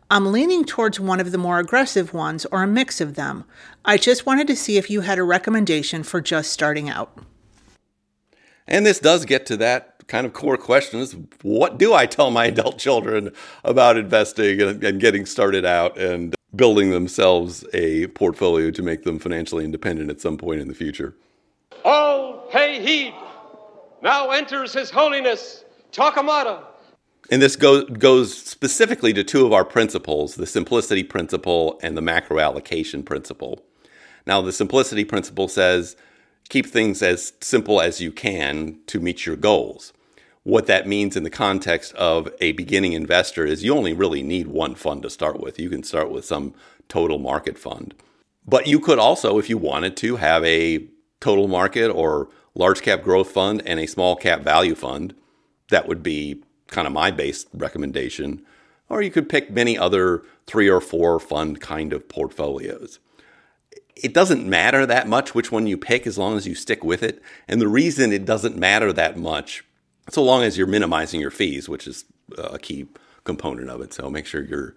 I'm 0.09 0.31
leaning 0.31 0.63
towards 0.63 1.01
one 1.01 1.19
of 1.19 1.33
the 1.33 1.37
more 1.37 1.59
aggressive 1.59 2.13
ones 2.13 2.45
or 2.45 2.63
a 2.63 2.67
mix 2.67 3.01
of 3.01 3.15
them. 3.15 3.43
I 3.83 3.97
just 3.97 4.25
wanted 4.25 4.47
to 4.47 4.55
see 4.55 4.77
if 4.77 4.89
you 4.89 5.01
had 5.01 5.19
a 5.19 5.23
recommendation 5.23 6.03
for 6.03 6.21
just 6.21 6.51
starting 6.51 6.89
out. 6.89 7.17
And 8.67 8.85
this 8.85 8.99
does 8.99 9.25
get 9.25 9.45
to 9.47 9.57
that 9.57 10.07
kind 10.07 10.25
of 10.25 10.31
core 10.31 10.57
question 10.57 11.01
is 11.01 11.17
what 11.41 11.77
do 11.77 11.93
I 11.93 12.05
tell 12.05 12.31
my 12.31 12.45
adult 12.53 12.77
children 12.77 13.33
about 13.65 13.97
investing 13.97 14.61
and, 14.61 14.81
and 14.81 15.01
getting 15.01 15.25
started 15.25 15.65
out 15.65 15.97
and 15.97 16.33
building 16.55 16.91
themselves 16.91 17.65
a 17.73 18.07
portfolio 18.07 18.71
to 18.71 18.81
make 18.81 19.03
them 19.03 19.19
financially 19.19 19.65
independent 19.65 20.09
at 20.09 20.21
some 20.21 20.37
point 20.37 20.61
in 20.61 20.69
the 20.69 20.73
future? 20.73 21.15
All 21.83 22.47
pay 22.49 22.81
heed. 22.81 23.13
Now 24.01 24.29
enters 24.29 24.71
His 24.71 24.89
Holiness 24.89 25.65
Takamata 25.91 26.63
and 27.29 27.41
this 27.41 27.55
go, 27.55 27.83
goes 27.83 28.35
specifically 28.35 29.13
to 29.13 29.23
two 29.23 29.45
of 29.45 29.53
our 29.53 29.65
principles 29.65 30.35
the 30.35 30.45
simplicity 30.45 31.03
principle 31.03 31.79
and 31.81 31.97
the 31.97 32.01
macro 32.01 32.39
allocation 32.39 33.03
principle. 33.03 33.63
Now, 34.25 34.41
the 34.41 34.51
simplicity 34.51 35.05
principle 35.05 35.47
says 35.47 35.95
keep 36.49 36.65
things 36.65 37.01
as 37.01 37.33
simple 37.41 37.81
as 37.81 38.01
you 38.01 38.11
can 38.11 38.79
to 38.87 38.99
meet 38.99 39.25
your 39.25 39.35
goals. 39.35 39.93
What 40.43 40.67
that 40.67 40.87
means 40.87 41.17
in 41.17 41.23
the 41.23 41.29
context 41.29 41.93
of 41.95 42.29
a 42.39 42.53
beginning 42.53 42.93
investor 42.93 43.45
is 43.45 43.63
you 43.63 43.75
only 43.75 43.93
really 43.93 44.23
need 44.23 44.47
one 44.47 44.75
fund 44.75 45.03
to 45.03 45.09
start 45.09 45.41
with. 45.41 45.59
You 45.59 45.69
can 45.69 45.83
start 45.83 46.09
with 46.09 46.23
some 46.23 46.53
total 46.87 47.19
market 47.19 47.57
fund. 47.57 47.93
But 48.45 48.65
you 48.65 48.79
could 48.79 48.97
also, 48.97 49.39
if 49.39 49.49
you 49.49 49.57
wanted 49.57 49.97
to, 49.97 50.15
have 50.15 50.45
a 50.45 50.87
total 51.19 51.49
market 51.49 51.89
or 51.89 52.29
large 52.55 52.81
cap 52.81 53.03
growth 53.03 53.29
fund 53.31 53.61
and 53.65 53.77
a 53.77 53.87
small 53.87 54.15
cap 54.15 54.41
value 54.41 54.75
fund. 54.75 55.13
That 55.69 55.85
would 55.85 56.01
be 56.01 56.43
kind 56.67 56.87
of 56.87 56.93
my 56.93 57.11
base 57.11 57.45
recommendation. 57.53 58.41
Or 58.89 59.01
you 59.01 59.11
could 59.11 59.29
pick 59.29 59.51
many 59.51 59.77
other 59.77 60.23
three 60.45 60.69
or 60.69 60.79
four 60.79 61.19
fund 61.19 61.59
kind 61.59 61.93
of 61.93 62.07
portfolios. 62.07 62.99
It 63.95 64.13
doesn't 64.13 64.47
matter 64.47 64.85
that 64.85 65.07
much 65.07 65.33
which 65.33 65.51
one 65.51 65.67
you 65.67 65.77
pick 65.77 66.07
as 66.07 66.17
long 66.17 66.37
as 66.37 66.47
you 66.47 66.55
stick 66.55 66.83
with 66.83 67.03
it. 67.03 67.21
And 67.47 67.59
the 67.59 67.67
reason 67.67 68.13
it 68.13 68.25
doesn't 68.25 68.55
matter 68.55 68.93
that 68.93 69.17
much, 69.17 69.65
so 70.09 70.23
long 70.23 70.43
as 70.43 70.57
you're 70.57 70.67
minimizing 70.67 71.19
your 71.19 71.31
fees, 71.31 71.67
which 71.67 71.87
is 71.87 72.05
uh, 72.37 72.43
a 72.43 72.59
key 72.59 72.87
component 73.23 73.69
of 73.69 73.81
it. 73.81 73.93
So 73.93 74.09
make 74.09 74.25
sure 74.25 74.43
you're 74.43 74.75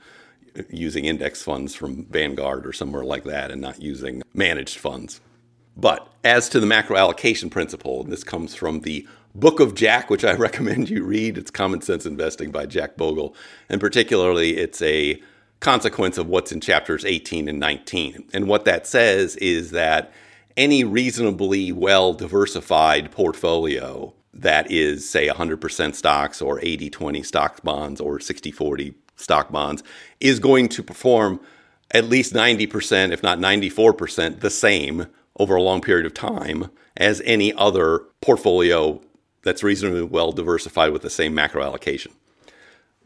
uh, 0.58 0.62
using 0.70 1.04
index 1.04 1.42
funds 1.42 1.74
from 1.74 2.06
Vanguard 2.06 2.66
or 2.66 2.72
somewhere 2.72 3.04
like 3.04 3.24
that 3.24 3.50
and 3.50 3.60
not 3.60 3.80
using 3.80 4.22
managed 4.34 4.78
funds. 4.78 5.20
But 5.76 6.08
as 6.24 6.48
to 6.50 6.60
the 6.60 6.66
macro 6.66 6.96
allocation 6.96 7.48
principle, 7.48 8.04
this 8.04 8.24
comes 8.24 8.54
from 8.54 8.80
the 8.80 9.06
Book 9.34 9.60
of 9.60 9.74
Jack, 9.74 10.10
which 10.10 10.24
I 10.24 10.32
recommend 10.36 10.90
you 10.90 11.04
read. 11.04 11.38
It's 11.38 11.50
Common 11.50 11.80
Sense 11.80 12.04
Investing 12.04 12.50
by 12.50 12.66
Jack 12.66 12.96
Bogle. 12.96 13.34
And 13.68 13.80
particularly, 13.80 14.56
it's 14.56 14.82
a 14.82 15.22
consequence 15.60 16.18
of 16.18 16.26
what's 16.26 16.52
in 16.52 16.60
chapters 16.60 17.04
18 17.04 17.48
and 17.48 17.60
19. 17.60 18.30
And 18.32 18.48
what 18.48 18.64
that 18.64 18.86
says 18.86 19.36
is 19.36 19.70
that 19.70 20.12
any 20.56 20.84
reasonably 20.84 21.70
well 21.70 22.12
diversified 22.12 23.12
portfolio 23.12 24.12
that 24.32 24.70
is, 24.70 25.08
say, 25.08 25.28
100% 25.28 25.94
stocks 25.94 26.40
or 26.42 26.60
80 26.62 26.90
20 26.90 27.22
stock 27.22 27.62
bonds 27.62 28.00
or 28.00 28.20
60 28.20 28.50
40 28.50 28.94
stock 29.16 29.52
bonds 29.52 29.82
is 30.18 30.38
going 30.40 30.68
to 30.70 30.82
perform 30.82 31.40
at 31.92 32.04
least 32.04 32.32
90%, 32.32 33.12
if 33.12 33.22
not 33.22 33.38
94%, 33.38 34.40
the 34.40 34.50
same 34.50 35.06
over 35.36 35.56
a 35.56 35.62
long 35.62 35.80
period 35.80 36.06
of 36.06 36.14
time 36.14 36.70
as 36.96 37.20
any 37.24 37.52
other 37.54 38.04
portfolio 38.20 39.00
that's 39.42 39.62
reasonably 39.62 40.02
well 40.02 40.32
diversified 40.32 40.92
with 40.92 41.02
the 41.02 41.10
same 41.10 41.34
macro 41.34 41.62
allocation. 41.62 42.12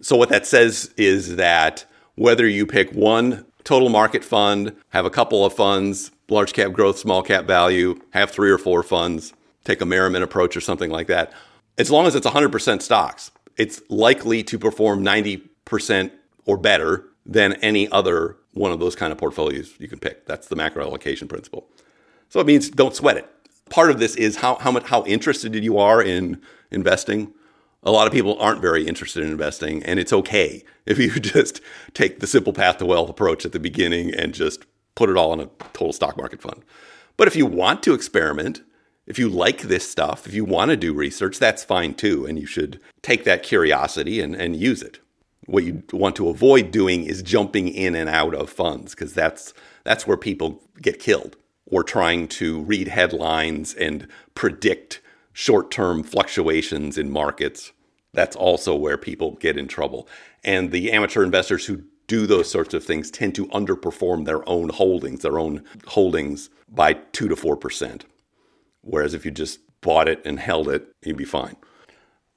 So, 0.00 0.16
what 0.16 0.28
that 0.28 0.46
says 0.46 0.92
is 0.96 1.36
that 1.36 1.84
whether 2.16 2.46
you 2.46 2.66
pick 2.66 2.90
one 2.92 3.46
total 3.64 3.88
market 3.88 4.24
fund, 4.24 4.76
have 4.90 5.06
a 5.06 5.10
couple 5.10 5.44
of 5.44 5.52
funds, 5.52 6.10
large 6.28 6.52
cap 6.52 6.72
growth, 6.72 6.98
small 6.98 7.22
cap 7.22 7.44
value, 7.44 8.00
have 8.10 8.30
three 8.30 8.50
or 8.50 8.58
four 8.58 8.82
funds, 8.82 9.32
take 9.64 9.80
a 9.80 9.86
Merriman 9.86 10.22
approach 10.22 10.56
or 10.56 10.60
something 10.60 10.90
like 10.90 11.06
that, 11.06 11.32
as 11.78 11.90
long 11.90 12.06
as 12.06 12.14
it's 12.14 12.26
100% 12.26 12.82
stocks, 12.82 13.30
it's 13.56 13.80
likely 13.88 14.42
to 14.44 14.58
perform 14.58 15.04
90% 15.04 16.10
or 16.44 16.56
better 16.56 17.06
than 17.26 17.54
any 17.54 17.88
other 17.90 18.36
one 18.52 18.70
of 18.70 18.78
those 18.78 18.94
kind 18.94 19.12
of 19.12 19.18
portfolios 19.18 19.74
you 19.78 19.88
can 19.88 19.98
pick. 19.98 20.26
That's 20.26 20.46
the 20.48 20.56
macro 20.56 20.84
allocation 20.84 21.26
principle. 21.26 21.66
So 22.28 22.40
it 22.40 22.46
means 22.46 22.70
don't 22.70 22.94
sweat 22.94 23.16
it. 23.16 23.28
Part 23.70 23.90
of 23.90 23.98
this 23.98 24.14
is 24.16 24.36
how, 24.36 24.56
how 24.56 24.70
much 24.70 24.84
how 24.84 25.04
interested 25.04 25.54
you 25.54 25.78
are 25.78 26.02
in 26.02 26.40
investing. 26.70 27.32
A 27.82 27.90
lot 27.90 28.06
of 28.06 28.12
people 28.12 28.38
aren't 28.38 28.62
very 28.62 28.86
interested 28.86 29.22
in 29.22 29.30
investing, 29.30 29.82
and 29.82 29.98
it's 29.98 30.12
okay 30.12 30.64
if 30.86 30.98
you 30.98 31.10
just 31.20 31.60
take 31.92 32.20
the 32.20 32.26
simple 32.26 32.52
path 32.52 32.78
to 32.78 32.86
wealth 32.86 33.10
approach 33.10 33.44
at 33.44 33.52
the 33.52 33.60
beginning 33.60 34.14
and 34.14 34.34
just 34.34 34.64
put 34.94 35.10
it 35.10 35.16
all 35.16 35.32
in 35.32 35.40
a 35.40 35.46
total 35.72 35.92
stock 35.92 36.16
market 36.16 36.40
fund. 36.40 36.62
But 37.16 37.28
if 37.28 37.36
you 37.36 37.46
want 37.46 37.82
to 37.84 37.94
experiment, 37.94 38.62
if 39.06 39.18
you 39.18 39.28
like 39.28 39.62
this 39.62 39.88
stuff, 39.88 40.26
if 40.26 40.34
you 40.34 40.44
want 40.44 40.70
to 40.70 40.76
do 40.76 40.92
research, 40.92 41.38
that's 41.38 41.64
fine 41.64 41.94
too. 41.94 42.26
And 42.26 42.38
you 42.38 42.46
should 42.46 42.80
take 43.02 43.24
that 43.24 43.42
curiosity 43.42 44.20
and, 44.20 44.34
and 44.34 44.56
use 44.56 44.82
it. 44.82 45.00
What 45.46 45.64
you 45.64 45.82
want 45.92 46.16
to 46.16 46.28
avoid 46.28 46.70
doing 46.70 47.04
is 47.04 47.22
jumping 47.22 47.68
in 47.68 47.94
and 47.94 48.08
out 48.08 48.34
of 48.34 48.48
funds 48.48 48.94
because 48.94 49.12
that's 49.12 49.52
that's 49.84 50.06
where 50.06 50.16
people 50.16 50.62
get 50.80 50.98
killed 50.98 51.36
or 51.66 51.82
trying 51.82 52.28
to 52.28 52.62
read 52.62 52.88
headlines 52.88 53.74
and 53.74 54.06
predict 54.34 55.00
short-term 55.32 56.02
fluctuations 56.02 56.96
in 56.98 57.10
markets. 57.10 57.72
That's 58.12 58.36
also 58.36 58.74
where 58.76 58.98
people 58.98 59.32
get 59.36 59.58
in 59.58 59.66
trouble. 59.66 60.08
And 60.44 60.70
the 60.70 60.92
amateur 60.92 61.24
investors 61.24 61.66
who 61.66 61.82
do 62.06 62.26
those 62.26 62.50
sorts 62.50 62.74
of 62.74 62.84
things 62.84 63.10
tend 63.10 63.34
to 63.34 63.46
underperform 63.48 64.24
their 64.24 64.48
own 64.48 64.68
holdings, 64.68 65.22
their 65.22 65.38
own 65.38 65.64
holdings 65.86 66.50
by 66.68 66.94
2 66.94 67.28
to 67.28 67.34
4%. 67.34 68.02
Whereas 68.82 69.14
if 69.14 69.24
you 69.24 69.30
just 69.30 69.60
bought 69.80 70.08
it 70.08 70.20
and 70.24 70.38
held 70.38 70.68
it, 70.68 70.86
you'd 71.02 71.16
be 71.16 71.24
fine. 71.24 71.56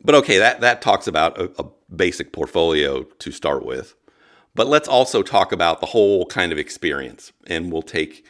But 0.03 0.15
okay, 0.15 0.37
that, 0.37 0.61
that 0.61 0.81
talks 0.81 1.07
about 1.07 1.37
a, 1.39 1.51
a 1.61 1.65
basic 1.93 2.31
portfolio 2.31 3.03
to 3.03 3.31
start 3.31 3.65
with. 3.65 3.95
But 4.55 4.67
let's 4.67 4.87
also 4.87 5.21
talk 5.21 5.51
about 5.51 5.81
the 5.81 5.87
whole 5.87 6.25
kind 6.25 6.51
of 6.51 6.57
experience. 6.57 7.31
And 7.47 7.71
we'll 7.71 7.81
take 7.81 8.25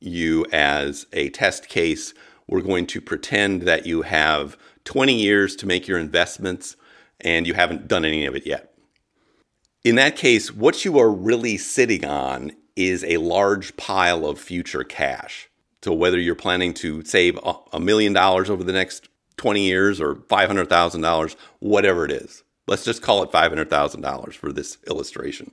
you 0.00 0.46
as 0.52 1.06
a 1.12 1.30
test 1.30 1.68
case. 1.68 2.14
We're 2.46 2.62
going 2.62 2.86
to 2.88 3.00
pretend 3.00 3.62
that 3.62 3.86
you 3.86 4.02
have 4.02 4.56
20 4.84 5.14
years 5.14 5.54
to 5.56 5.66
make 5.66 5.86
your 5.86 5.98
investments 5.98 6.76
and 7.20 7.46
you 7.46 7.54
haven't 7.54 7.88
done 7.88 8.04
any 8.04 8.24
of 8.26 8.34
it 8.34 8.46
yet. 8.46 8.72
In 9.84 9.96
that 9.96 10.16
case, 10.16 10.52
what 10.52 10.84
you 10.84 10.98
are 10.98 11.10
really 11.10 11.56
sitting 11.56 12.04
on 12.04 12.52
is 12.76 13.04
a 13.04 13.16
large 13.16 13.76
pile 13.76 14.24
of 14.24 14.40
future 14.40 14.84
cash. 14.84 15.48
So 15.82 15.92
whether 15.92 16.18
you're 16.18 16.34
planning 16.34 16.74
to 16.74 17.04
save 17.04 17.38
a 17.72 17.80
million 17.80 18.12
dollars 18.12 18.50
over 18.50 18.64
the 18.64 18.72
next 18.72 19.08
20 19.36 19.62
years 19.62 20.00
or 20.00 20.16
$500,000, 20.16 21.36
whatever 21.60 22.04
it 22.04 22.10
is, 22.10 22.42
let's 22.66 22.84
just 22.84 23.02
call 23.02 23.22
it 23.22 23.30
$500,000 23.30 24.34
for 24.34 24.52
this 24.52 24.78
illustration. 24.88 25.52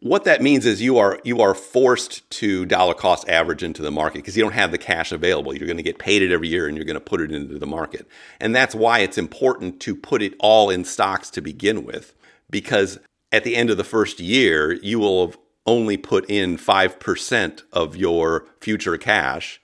What 0.00 0.24
that 0.24 0.42
means 0.42 0.66
is 0.66 0.82
you 0.82 0.98
are 0.98 1.20
you 1.24 1.40
are 1.40 1.54
forced 1.54 2.28
to 2.30 2.66
dollar 2.66 2.94
cost 2.94 3.28
average 3.28 3.62
into 3.62 3.82
the 3.82 3.90
market 3.90 4.18
because 4.18 4.36
you 4.36 4.42
don't 4.42 4.52
have 4.52 4.72
the 4.72 4.78
cash 4.78 5.12
available. 5.12 5.54
You're 5.54 5.66
going 5.66 5.76
to 5.76 5.82
get 5.82 5.98
paid 5.98 6.22
it 6.22 6.32
every 6.32 6.48
year 6.48 6.66
and 6.66 6.76
you're 6.76 6.86
going 6.86 6.94
to 6.94 7.00
put 7.00 7.20
it 7.20 7.30
into 7.30 7.58
the 7.58 7.66
market. 7.66 8.06
And 8.40 8.54
that's 8.54 8.74
why 8.74 9.00
it's 9.00 9.18
important 9.18 9.80
to 9.80 9.94
put 9.94 10.22
it 10.22 10.34
all 10.40 10.70
in 10.70 10.84
stocks 10.84 11.30
to 11.30 11.40
begin 11.40 11.84
with 11.84 12.14
because 12.50 12.98
at 13.32 13.44
the 13.44 13.56
end 13.56 13.70
of 13.70 13.76
the 13.76 13.84
first 13.84 14.20
year, 14.20 14.72
you 14.72 14.98
will 14.98 15.26
have 15.26 15.38
only 15.66 15.96
put 15.96 16.30
in 16.30 16.56
5% 16.56 17.62
of 17.72 17.96
your 17.96 18.46
future 18.60 18.96
cash 18.96 19.60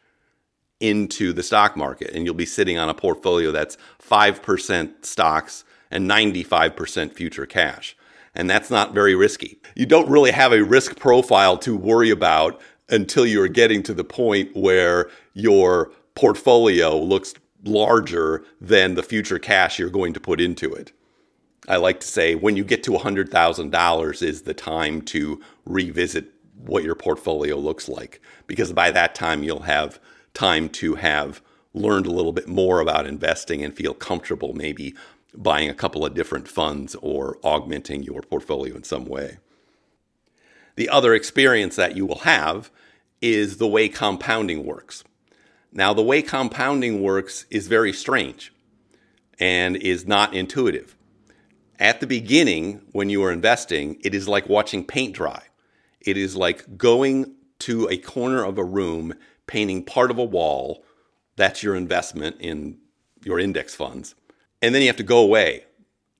into 0.81 1.33
the 1.33 1.45
stock 1.45 1.77
market. 1.77 2.11
And 2.13 2.25
you'll 2.25 2.35
be 2.35 2.45
sitting 2.45 2.77
on 2.77 2.89
a 2.89 2.95
portfolio 2.95 3.53
that's 3.53 3.79
5% 4.03 5.05
stocks 5.05 5.65
and 5.91 6.11
95% 6.11 7.13
future 7.13 7.47
cash. 7.47 7.97
And 8.35 8.49
that's 8.49 8.71
not 8.71 8.95
very 8.95 9.15
risky. 9.15 9.61
You 9.75 9.87
don't 9.87 10.11
really 10.11 10.31
have 10.31 10.53
a 10.53 10.65
risk 10.65 10.97
profile 10.97 11.59
to 11.59 11.77
worry 11.77 12.11
about 12.11 12.61
until 12.89 13.27
you're 13.27 13.49
getting 13.49 13.83
to 13.85 13.95
the 13.95 14.05
point 14.05 14.57
where 14.57 15.11
your 15.35 15.93
portfolio 16.15 16.97
looks 16.99 17.35
larger 17.65 18.45
than 18.61 18.95
the 18.95 19.03
future 19.03 19.39
cash 19.39 19.79
you're 19.79 19.91
going 19.91 20.13
to 20.13 20.21
put 20.21 20.41
into 20.41 20.73
it. 20.73 20.93
I 21.69 21.77
like 21.77 22.01
to 22.01 22.07
say 22.07 22.35
when 22.35 22.57
you 22.57 22.65
get 22.65 22.83
to 22.85 22.91
$100,000 22.91 24.23
is 24.23 24.43
the 24.43 24.55
time 24.55 25.03
to 25.03 25.41
revisit 25.65 26.33
what 26.57 26.83
your 26.83 26.95
portfolio 26.95 27.57
looks 27.57 27.89
like 27.89 28.21
because 28.47 28.73
by 28.73 28.91
that 28.91 29.15
time 29.15 29.43
you'll 29.43 29.63
have 29.63 30.01
time 30.35 30.69
to 30.69 30.97
have 30.97 31.41
learned 31.75 32.07
a 32.07 32.13
little 32.13 32.33
bit 32.33 32.49
more 32.49 32.81
about 32.81 33.07
investing 33.07 33.65
and 33.65 33.75
feel 33.75 33.95
comfortable 33.95 34.53
maybe 34.55 34.95
buying 35.35 35.69
a 35.69 35.75
couple 35.75 36.05
of 36.05 36.15
different 36.15 36.49
funds 36.49 36.95
or 36.97 37.39
augmenting 37.43 38.03
your 38.03 38.23
portfolio 38.23 38.75
in 38.77 38.85
some 38.85 39.07
way. 39.07 39.39
The 40.77 40.89
other 40.89 41.15
experience 41.15 41.77
that 41.77 41.97
you 41.97 42.07
will 42.07 42.21
have 42.21 42.71
is 43.21 43.59
the 43.59 43.69
way 43.69 43.89
compounding 43.89 44.65
works. 44.65 45.05
Now, 45.73 45.95
the 45.95 46.03
way 46.03 46.23
compounding 46.23 47.03
works 47.03 47.47
is 47.51 47.67
very 47.67 47.93
strange 47.93 48.53
and 49.39 49.77
is 49.77 50.07
not 50.07 50.35
intuitive. 50.35 50.97
At 51.79 52.01
the 52.01 52.07
beginning, 52.07 52.83
when 52.93 53.11
you 53.11 53.25
are 53.25 53.33
investing, 53.33 53.99
it 54.03 54.15
is 54.15 54.29
like 54.29 54.49
watching 54.49 54.85
paint 54.85 55.15
dry. 55.15 55.43
It 56.01 56.17
is 56.17 56.37
like 56.37 56.77
going 56.77 57.35
to 57.61 57.89
a 57.91 57.97
corner 57.97 58.45
of 58.45 58.59
a 58.59 58.65
room, 58.65 59.15
painting 59.47 59.85
part 59.85 60.11
of 60.11 60.19
a 60.19 60.25
wall. 60.25 60.85
That's 61.37 61.63
your 61.63 61.75
investment 61.75 62.37
in 62.41 62.79
your 63.25 63.39
index 63.39 63.75
funds. 63.75 64.15
And 64.63 64.75
then 64.75 64.81
you 64.81 64.89
have 64.89 64.97
to 64.97 65.03
go 65.03 65.19
away. 65.19 65.65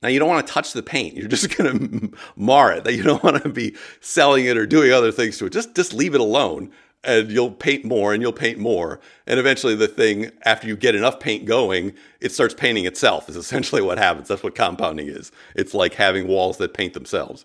Now, 0.03 0.09
you 0.09 0.19
don't 0.19 0.29
want 0.29 0.45
to 0.47 0.53
touch 0.53 0.73
the 0.73 0.83
paint. 0.83 1.17
You're 1.17 1.29
just 1.29 1.57
going 1.57 2.01
to 2.01 2.17
mar 2.37 2.73
it. 2.73 2.85
That 2.85 2.95
You 2.95 3.05
don't 3.05 3.23
want 3.23 3.43
to 3.43 3.49
be 3.49 3.77
selling 4.01 4.45
it 4.45 4.57
or 4.57 4.67
doing 4.67 4.93
other 4.93 5.13
things 5.13 5.39
to 5.39 5.47
it. 5.47 5.53
Just, 5.53 5.75
just 5.75 5.95
leave 5.95 6.15
it 6.15 6.21
alone 6.21 6.71
and 7.05 7.31
you'll 7.31 7.51
paint 7.51 7.85
more 7.85 8.13
and 8.13 8.23
you'll 8.23 8.33
paint 8.33 8.59
more. 8.59 9.01
And 9.27 9.41
eventually, 9.41 9.75
the 9.75 9.89
thing, 9.89 10.31
after 10.45 10.67
you 10.67 10.77
get 10.77 10.95
enough 10.95 11.21
paint 11.21 11.47
going, 11.47 11.95
it 12.21 12.33
starts 12.33 12.55
painting 12.55 12.87
itself, 12.87 13.29
is 13.29 13.37
essentially 13.37 13.83
what 13.83 13.99
happens. 13.99 14.29
That's 14.29 14.43
what 14.43 14.55
compounding 14.55 15.09
is. 15.09 15.33
It's 15.55 15.75
like 15.75 15.95
having 15.95 16.29
walls 16.29 16.59
that 16.59 16.75
paint 16.75 16.95
themselves. 16.95 17.45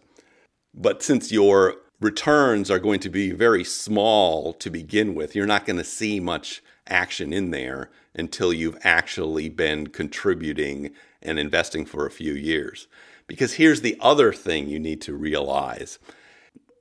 But 0.74 1.02
since 1.02 1.32
your 1.32 1.76
returns 2.00 2.70
are 2.70 2.80
going 2.80 3.00
to 3.00 3.10
be 3.10 3.32
very 3.32 3.64
small 3.64 4.54
to 4.54 4.70
begin 4.70 5.16
with, 5.16 5.36
you're 5.36 5.48
not 5.48 5.66
going 5.66 5.78
to 5.78 5.84
see 5.84 6.20
much 6.20 6.62
action 6.88 7.34
in 7.34 7.52
there 7.52 7.90
until 8.18 8.52
you've 8.54 8.78
actually 8.84 9.50
been 9.50 9.88
contributing 9.88 10.92
and 11.22 11.40
investing 11.40 11.86
for 11.86 12.06
a 12.06 12.12
few 12.12 12.34
years. 12.34 12.88
Because 13.28 13.54
here's 13.54 13.82
the 13.82 13.98
other 14.00 14.32
thing 14.32 14.68
you 14.68 14.80
need 14.80 15.02
to 15.02 15.14
realize 15.14 16.00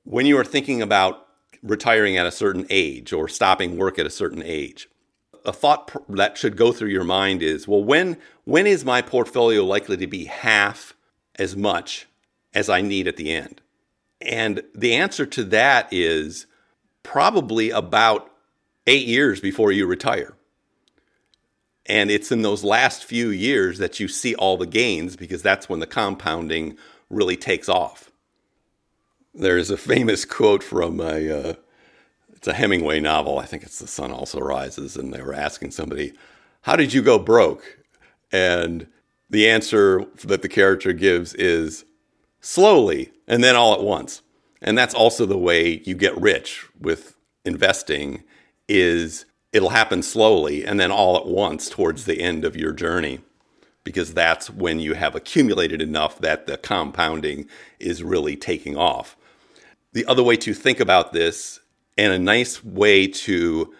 when 0.03 0.25
you 0.25 0.37
are 0.37 0.45
thinking 0.45 0.81
about 0.81 1.27
retiring 1.61 2.17
at 2.17 2.25
a 2.25 2.31
certain 2.31 2.65
age 2.69 3.11
or 3.11 3.27
stopping 3.27 3.77
work 3.77 3.99
at 3.99 4.05
a 4.05 4.11
certain 4.11 4.43
age. 4.43 4.87
A 5.45 5.51
thought 5.51 5.91
that 6.09 6.37
should 6.37 6.57
go 6.57 6.71
through 6.71 6.89
your 6.89 7.03
mind 7.03 7.41
is, 7.41 7.67
well, 7.67 7.83
when 7.83 8.17
when 8.43 8.67
is 8.67 8.85
my 8.85 9.01
portfolio 9.01 9.63
likely 9.63 9.97
to 9.97 10.07
be 10.07 10.25
half 10.25 10.93
as 11.35 11.55
much 11.55 12.07
as 12.53 12.69
I 12.69 12.81
need 12.81 13.07
at 13.07 13.17
the 13.17 13.33
end? 13.33 13.61
And 14.21 14.63
the 14.73 14.93
answer 14.95 15.25
to 15.25 15.43
that 15.45 15.87
is 15.91 16.47
probably 17.03 17.69
about 17.69 18.31
8 18.87 19.05
years 19.05 19.41
before 19.41 19.71
you 19.71 19.85
retire. 19.85 20.36
And 21.87 22.11
it's 22.11 22.31
in 22.31 22.41
those 22.41 22.63
last 22.63 23.05
few 23.05 23.29
years 23.29 23.77
that 23.77 23.99
you 23.99 24.07
see 24.07 24.35
all 24.35 24.57
the 24.57 24.65
gains 24.65 25.15
because 25.15 25.41
that's 25.41 25.69
when 25.69 25.79
the 25.79 25.87
compounding 25.87 26.77
really 27.09 27.37
takes 27.37 27.69
off. 27.69 28.11
There's 29.33 29.69
a 29.69 29.77
famous 29.77 30.25
quote 30.37 30.63
from 30.63 30.99
a 30.99 31.49
uh, 31.49 31.53
it's 32.33 32.47
a 32.47 32.53
Hemingway 32.53 32.99
novel. 32.99 33.39
I 33.39 33.45
think 33.45 33.63
it's 33.63 33.79
The 33.79 33.87
Sun 33.87 34.11
Also 34.11 34.39
Rises, 34.39 34.95
and 34.95 35.13
they 35.13 35.21
were 35.21 35.33
asking 35.33 35.71
somebody, 35.71 36.13
"How 36.61 36.75
did 36.75 36.93
you 36.93 37.01
go 37.01 37.17
broke?" 37.17 37.79
And 38.31 38.87
the 39.29 39.49
answer 39.49 40.05
that 40.25 40.41
the 40.41 40.49
character 40.49 40.93
gives 40.93 41.33
is 41.33 41.85
slowly 42.41 43.11
and 43.27 43.43
then 43.43 43.55
all 43.55 43.73
at 43.73 43.83
once. 43.83 44.21
And 44.61 44.77
that's 44.77 44.93
also 44.93 45.25
the 45.25 45.37
way 45.37 45.81
you 45.85 45.95
get 45.95 46.19
rich 46.19 46.65
with 46.79 47.15
investing 47.45 48.23
is 48.67 49.25
it'll 49.57 49.69
happen 49.69 50.03
slowly 50.03 50.63
and 50.63 50.79
then 50.79 50.91
all 50.91 51.17
at 51.17 51.25
once 51.25 51.67
towards 51.67 52.05
the 52.05 52.21
end 52.21 52.45
of 52.45 52.55
your 52.55 52.71
journey 52.71 53.19
because 53.83 54.13
that's 54.13 54.49
when 54.49 54.79
you 54.79 54.93
have 54.93 55.15
accumulated 55.15 55.81
enough 55.81 56.19
that 56.19 56.45
the 56.45 56.57
compounding 56.57 57.47
is 57.79 58.03
really 58.03 58.35
taking 58.35 58.77
off. 58.77 59.15
The 59.93 60.05
other 60.05 60.23
way 60.23 60.35
to 60.37 60.53
think 60.53 60.79
about 60.79 61.13
this, 61.13 61.61
and 61.97 62.13
a 62.13 62.19
nice 62.19 62.63
way 62.63 63.07
to 63.07 63.73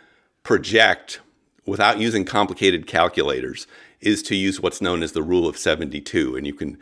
project 0.43 1.19
without 1.65 1.99
using 1.99 2.23
complicated 2.23 2.87
calculators, 2.87 3.67
is 3.99 4.23
to 4.23 4.35
use 4.35 4.61
what's 4.61 4.81
known 4.81 5.03
as 5.03 5.11
the 5.11 5.21
rule 5.21 5.47
of 5.47 5.57
72. 5.57 6.37
And 6.37 6.47
you 6.47 6.53
can 6.53 6.77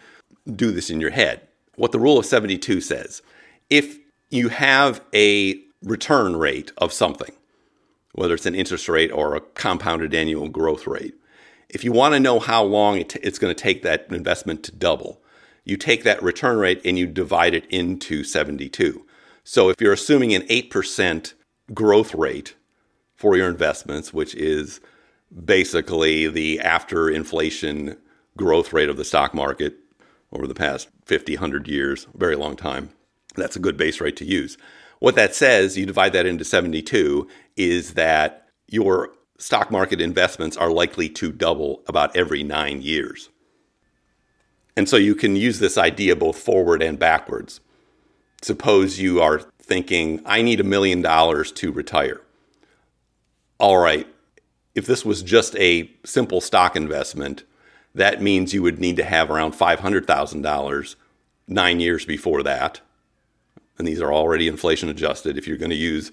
do 0.56 0.72
this 0.72 0.90
in 0.92 1.02
your 1.02 1.10
head. 1.10 1.42
What 1.76 1.92
the 1.92 2.00
rule 2.00 2.20
of 2.20 2.26
72 2.26 2.80
says 2.80 3.22
if 3.70 3.98
you 4.30 4.50
have 4.50 5.02
a 5.14 5.60
return 5.82 6.36
rate 6.36 6.72
of 6.78 6.94
something, 6.94 7.34
whether 8.16 8.34
it's 8.34 8.46
an 8.46 8.56
interest 8.56 8.90
rate 8.90 9.12
or 9.12 9.36
a 9.36 9.42
compounded 9.42 10.14
annual 10.14 10.50
growth 10.50 10.88
rate, 10.88 11.14
if 11.70 11.84
you 11.84 11.92
want 11.92 12.14
to 12.14 12.20
know 12.20 12.40
how 12.40 12.64
long 12.64 12.98
it 12.98 13.10
t- 13.10 13.20
it's 13.22 13.40
going 13.40 13.54
to 13.54 13.62
take 13.62 13.84
that 13.84 14.08
investment 14.10 14.64
to 14.64 14.72
double, 14.72 15.22
you 15.64 15.78
take 15.78 16.04
that 16.04 16.24
return 16.24 16.58
rate 16.58 16.82
and 16.86 16.98
you 16.98 17.08
divide 17.08 17.54
it 17.54 17.66
into 17.70 18.24
72. 18.24 19.06
So 19.44 19.70
if 19.70 19.82
you're 19.82 19.94
assuming 19.94 20.34
an 20.34 20.44
8% 20.44 21.34
growth 21.74 22.16
rate 22.16 22.56
for 23.16 23.36
your 23.36 23.50
investments, 23.50 24.14
which 24.14 24.34
is 24.36 24.80
basically 25.44 26.28
the 26.28 26.60
after 26.60 27.10
inflation 27.10 27.98
growth 28.38 28.74
rate 28.74 28.90
of 28.90 28.98
the 28.98 29.06
stock 29.06 29.34
market 29.34 29.76
over 30.32 30.48
the 30.48 30.56
past 30.56 30.90
50, 31.06 31.36
100 31.36 31.68
years, 31.68 32.08
very 32.16 32.36
long 32.36 32.56
time, 32.56 32.90
that's 33.36 33.56
a 33.56 33.60
good 33.60 33.78
base 33.78 34.00
rate 34.00 34.16
to 34.18 34.26
use. 34.26 34.58
What 35.00 35.16
that 35.16 35.36
says, 35.36 35.78
you 35.78 35.86
divide 35.86 36.14
that 36.14 36.26
into 36.26 36.46
72, 36.46 37.28
is 37.56 37.94
that 37.94 38.50
your 38.68 39.12
stock 39.38 39.72
market 39.72 40.02
investments 40.02 40.58
are 40.58 40.72
likely 40.72 41.10
to 41.10 41.32
double 41.32 41.84
about 41.88 42.16
every 42.16 42.44
nine 42.44 42.82
years. 42.82 43.30
And 44.78 44.90
so 44.90 44.98
you 44.98 45.16
can 45.16 45.36
use 45.36 45.60
this 45.60 45.78
idea 45.78 46.16
both 46.16 46.38
forward 46.38 46.82
and 46.82 47.00
backwards. 47.00 47.62
Suppose 48.42 49.00
you 49.00 49.22
are 49.22 49.40
thinking, 49.62 50.22
I 50.26 50.42
need 50.42 50.60
a 50.60 50.66
million 50.66 51.02
dollars 51.02 51.52
to 51.54 51.72
retire. 51.72 52.22
All 53.58 53.78
right, 53.78 54.08
if 54.76 54.86
this 54.86 55.06
was 55.06 55.24
just 55.24 55.56
a 55.56 55.90
simple 56.04 56.42
stock 56.42 56.76
investment, 56.76 57.44
that 57.94 58.22
means 58.22 58.54
you 58.54 58.62
would 58.62 58.80
need 58.80 58.98
to 58.98 59.06
have 59.06 59.32
around 59.32 59.54
$500,000 59.54 60.96
nine 61.48 61.80
years 61.80 62.06
before 62.06 62.44
that. 62.44 62.82
And 63.78 63.88
these 63.88 64.02
are 64.02 64.14
already 64.14 64.48
inflation 64.48 64.90
adjusted. 64.90 65.38
If 65.38 65.48
you're 65.48 65.58
going 65.58 65.70
to 65.70 65.76
use 65.76 66.12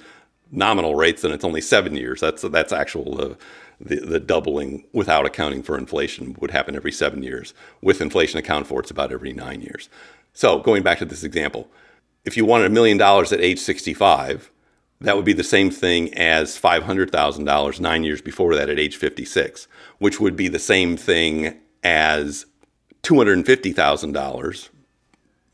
nominal 0.53 0.95
rates, 0.95 1.23
then 1.23 1.33
it's 1.33 1.45
only 1.45 1.63
seven 1.63 1.97
years. 1.97 2.21
That's 2.21 2.43
that's 2.43 2.73
actual 2.73 3.21
uh, 3.21 3.35
the 3.81 3.97
the 3.97 4.21
doubling 4.21 4.85
without 4.93 5.27
accounting 5.27 5.63
for 5.63 5.77
inflation 5.77 6.37
would 6.39 6.53
happen 6.53 6.77
every 6.77 6.93
seven 6.93 7.23
years. 7.23 7.55
With 7.81 8.01
inflation 8.01 8.39
accounted 8.39 8.69
for, 8.69 8.81
it's 8.81 8.91
about 8.91 9.11
every 9.11 9.33
nine 9.33 9.63
years. 9.63 9.89
So 10.35 10.61
going 10.61 10.83
back 10.83 10.99
to 10.99 11.05
this 11.05 11.25
example, 11.25 11.69
if 12.25 12.37
you 12.37 12.45
wanted 12.45 12.67
a 12.67 12.71
million 12.71 12.99
dollars 12.99 13.33
at 13.33 13.41
age 13.41 13.59
65, 13.59 14.51
that 15.01 15.17
would 15.17 15.25
be 15.25 15.33
the 15.33 15.43
same 15.43 15.71
thing 15.71 16.15
as 16.15 16.59
$500,000 16.59 17.81
nine 17.81 18.05
years 18.05 18.23
before 18.23 18.55
that 18.55 18.71
at 18.71 18.79
age 18.79 18.97
56, 18.97 19.67
which 19.99 20.21
would 20.21 20.37
be 20.37 20.49
the 20.49 20.61
same 20.61 20.97
thing 20.97 21.59
as 21.83 22.47
$250,000. 23.03 24.69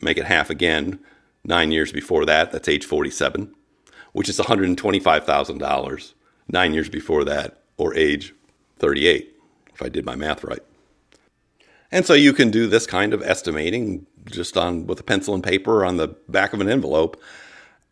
Make 0.00 0.18
it 0.18 0.26
half 0.26 0.50
again, 0.50 1.00
nine 1.44 1.72
years 1.72 1.90
before 1.90 2.26
that, 2.26 2.52
that's 2.52 2.68
age 2.68 2.84
47 2.84 3.54
which 4.18 4.28
is 4.28 4.36
$125,000 4.38 6.14
nine 6.48 6.74
years 6.74 6.88
before 6.88 7.22
that, 7.22 7.62
or 7.76 7.94
age 7.94 8.34
38, 8.80 9.32
if 9.72 9.80
I 9.80 9.88
did 9.88 10.04
my 10.04 10.16
math 10.16 10.42
right. 10.42 10.58
And 11.92 12.04
so 12.04 12.14
you 12.14 12.32
can 12.32 12.50
do 12.50 12.66
this 12.66 12.84
kind 12.84 13.14
of 13.14 13.22
estimating 13.22 14.08
just 14.28 14.56
on 14.56 14.88
with 14.88 14.98
a 14.98 15.04
pencil 15.04 15.34
and 15.34 15.44
paper 15.44 15.84
on 15.84 15.98
the 15.98 16.08
back 16.28 16.52
of 16.52 16.60
an 16.60 16.68
envelope. 16.68 17.22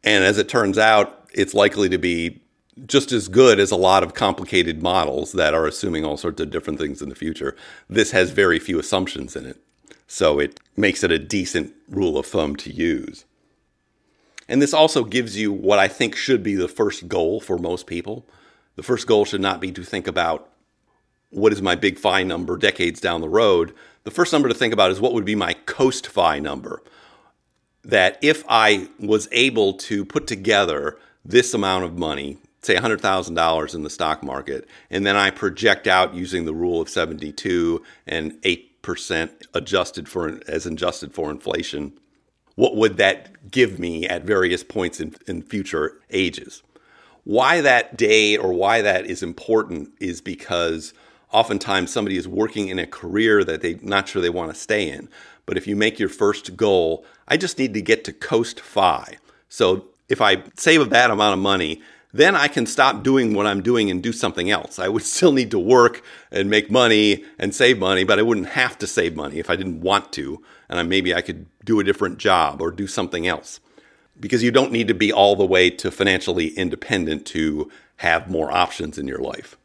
And 0.03 0.25
as 0.25 0.37
it 0.37 0.49
turns 0.49 0.79
out, 0.79 1.29
it's 1.33 1.55
likely 1.55 1.89
to 1.91 1.99
be 1.99 2.43
just 2.87 3.13
as 3.13 3.29
good 3.29 3.61
as 3.61 3.71
a 3.71 3.77
lot 3.77 4.03
of 4.03 4.15
complicated 4.15 4.83
models 4.83 5.31
that 5.31 5.55
are 5.55 5.65
assuming 5.65 6.05
all 6.05 6.17
sorts 6.17 6.41
of 6.41 6.51
different 6.51 6.81
things 6.81 7.01
in 7.01 7.09
the 7.09 7.15
future. 7.15 7.55
This 7.89 8.11
has 8.11 8.33
very 8.33 8.59
few 8.59 8.81
assumptions 8.81 9.37
in 9.37 9.47
it. 9.47 9.63
So 10.09 10.41
it 10.41 10.59
makes 10.77 11.05
it 11.05 11.13
a 11.13 11.21
decent 11.21 11.73
rule 11.89 12.19
of 12.19 12.27
thumb 12.27 12.57
to 12.57 12.73
use. 12.73 13.27
And 14.49 14.63
this 14.63 14.75
also 14.75 15.05
gives 15.05 15.37
you 15.37 15.53
what 15.53 15.79
I 15.79 15.89
think 15.89 16.15
should 16.15 16.43
be 16.43 16.55
the 16.55 16.69
first 16.69 17.09
goal 17.09 17.41
for 17.41 17.59
most 17.59 17.87
people. 17.87 18.27
The 18.77 18.83
first 18.83 19.07
goal 19.07 19.25
should 19.25 19.41
not 19.41 19.61
be 19.61 19.73
to 19.73 19.83
think 19.83 20.07
about 20.07 20.49
what 21.31 21.53
is 21.53 21.61
my 21.61 21.75
big 21.75 21.99
FI 21.99 22.23
number 22.23 22.57
decades 22.57 23.01
down 23.01 23.21
the 23.21 23.29
road. 23.29 23.75
The 24.05 24.11
first 24.11 24.33
number 24.33 24.49
to 24.49 24.55
think 24.55 24.73
about 24.73 24.91
is 24.91 25.01
what 25.01 25.13
would 25.13 25.25
be 25.25 25.35
my 25.35 25.55
coast 25.67 26.07
FI 26.07 26.39
number. 26.39 26.83
That 27.85 28.19
if 28.23 28.45
I 28.49 28.89
was 28.99 29.29
able 29.33 29.75
to 29.75 30.05
put 30.05 30.27
together 30.27 30.99
this 31.25 31.55
amount 31.55 31.85
of 31.85 31.99
money, 31.99 32.39
say 32.63 32.77
$100,000 32.77 33.75
in 33.75 33.83
the 33.83 33.91
stock 33.91 34.23
market, 34.23 34.69
and 34.91 35.05
then 35.05 35.17
I 35.17 35.31
project 35.31 35.87
out 35.87 36.15
using 36.15 36.45
the 36.45 36.55
rule 36.55 36.81
of 36.81 36.89
72 36.89 37.83
and 38.07 38.33
8% 38.43 39.31
adjusted 39.55 40.09
for 40.09 40.41
as 40.47 40.67
adjusted 40.67 41.13
for 41.13 41.31
inflation 41.31 41.99
what 42.57 42.75
would 42.75 42.97
that 42.97 43.51
give 43.51 43.79
me 43.79 44.07
at 44.09 44.25
various 44.25 44.65
points 44.65 44.99
in, 44.99 45.15
in 45.27 45.43
future 45.43 46.01
ages? 46.11 46.63
Why 47.25 47.61
that 47.61 47.97
day 47.97 48.37
or 48.37 48.53
why 48.53 48.83
that 48.83 49.07
is 49.07 49.23
important 49.23 49.91
is 50.01 50.21
because 50.21 50.93
oftentimes 51.33 51.91
somebody 51.91 52.17
is 52.17 52.27
working 52.27 52.69
in 52.69 52.79
a 52.79 52.87
career 52.87 53.45
that 53.45 53.63
they're 53.63 53.77
not 53.83 54.09
sure 54.09 54.23
they 54.23 54.31
want 54.31 54.53
to 54.53 54.59
stay 54.59 54.89
in. 54.89 55.09
But 55.45 55.57
if 55.57 55.67
you 55.67 55.77
make 55.77 55.99
your 55.99 56.09
first 56.09 56.57
goal, 56.57 57.05
I 57.29 57.37
just 57.37 57.59
need 57.59 57.75
to 57.75 57.83
get 57.83 58.05
to 58.05 58.13
coast 58.13 58.61
FI. 58.61 59.19
So 59.49 59.87
if 60.09 60.21
I 60.21 60.45
save 60.57 60.89
that 60.91 61.11
amount 61.11 61.35
of 61.35 61.39
money, 61.41 61.83
then 62.13 62.35
I 62.35 62.49
can 62.49 62.65
stop 62.65 63.03
doing 63.03 63.35
what 63.35 63.47
I'm 63.47 63.63
doing 63.63 63.91
and 63.91 64.03
do 64.03 64.13
something 64.13 64.51
else. 64.51 64.79
I 64.79 64.89
would 64.89 65.03
still 65.17 65.33
need 65.33 65.51
to 65.51 65.59
work 65.59 66.03
and 66.31 66.49
make 66.49 66.71
money 66.71 67.25
and 67.39 67.55
save 67.55 67.79
money, 67.79 68.05
but 68.05 68.19
I 68.19 68.23
wouldn't 68.23 68.49
have 68.51 68.79
to 68.79 68.87
save 68.87 69.17
money 69.17 69.39
if 69.39 69.51
I 69.51 69.57
didn't 69.57 69.81
want 69.81 70.13
to. 70.15 70.43
And 70.69 70.89
maybe 70.89 71.15
I 71.15 71.21
could 71.21 71.47
do 71.67 71.79
a 71.79 71.85
different 71.85 72.17
job 72.17 72.63
or 72.63 72.71
do 72.71 72.87
something 72.87 73.27
else. 73.27 73.61
Because 74.19 74.43
you 74.43 74.51
don't 74.51 74.73
need 74.73 74.89
to 74.89 74.95
be 74.95 75.13
all 75.13 75.37
the 75.37 75.45
way 75.45 75.69
to 75.69 75.91
financially 75.91 76.49
independent 76.57 77.27
to 77.27 77.71
have 77.97 78.31
more 78.31 78.51
options 78.51 78.97
in 78.97 79.07
your 79.07 79.19
life. 79.19 79.59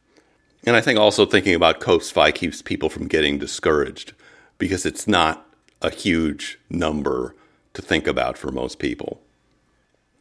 And 0.64 0.76
I 0.76 0.82
think 0.82 0.98
also 0.98 1.24
thinking 1.24 1.54
about 1.54 1.80
Coast 1.80 2.12
FI 2.12 2.32
keeps 2.32 2.60
people 2.60 2.90
from 2.90 3.08
getting 3.08 3.38
discouraged 3.38 4.12
because 4.58 4.84
it's 4.84 5.08
not 5.08 5.46
a 5.80 5.90
huge 5.90 6.58
number 6.68 7.34
to 7.74 7.82
think 7.82 8.06
about 8.06 8.36
for 8.36 8.52
most 8.52 8.78
people. 8.78 9.20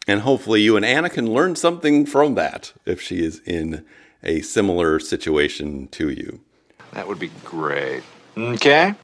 And 0.08 0.22
hopefully, 0.22 0.62
you 0.62 0.76
and 0.76 0.86
Anna 0.86 1.10
can 1.10 1.32
learn 1.32 1.56
something 1.56 2.06
from 2.06 2.36
that 2.36 2.74
if 2.86 3.02
she 3.02 3.24
is 3.24 3.40
in 3.46 3.86
a 4.24 4.42
similar 4.42 5.00
situation 5.00 5.88
to 5.90 6.10
you. 6.10 6.40
That 6.94 7.08
would 7.08 7.20
be 7.20 7.32
great. 7.44 8.04
Okay. 8.36 8.96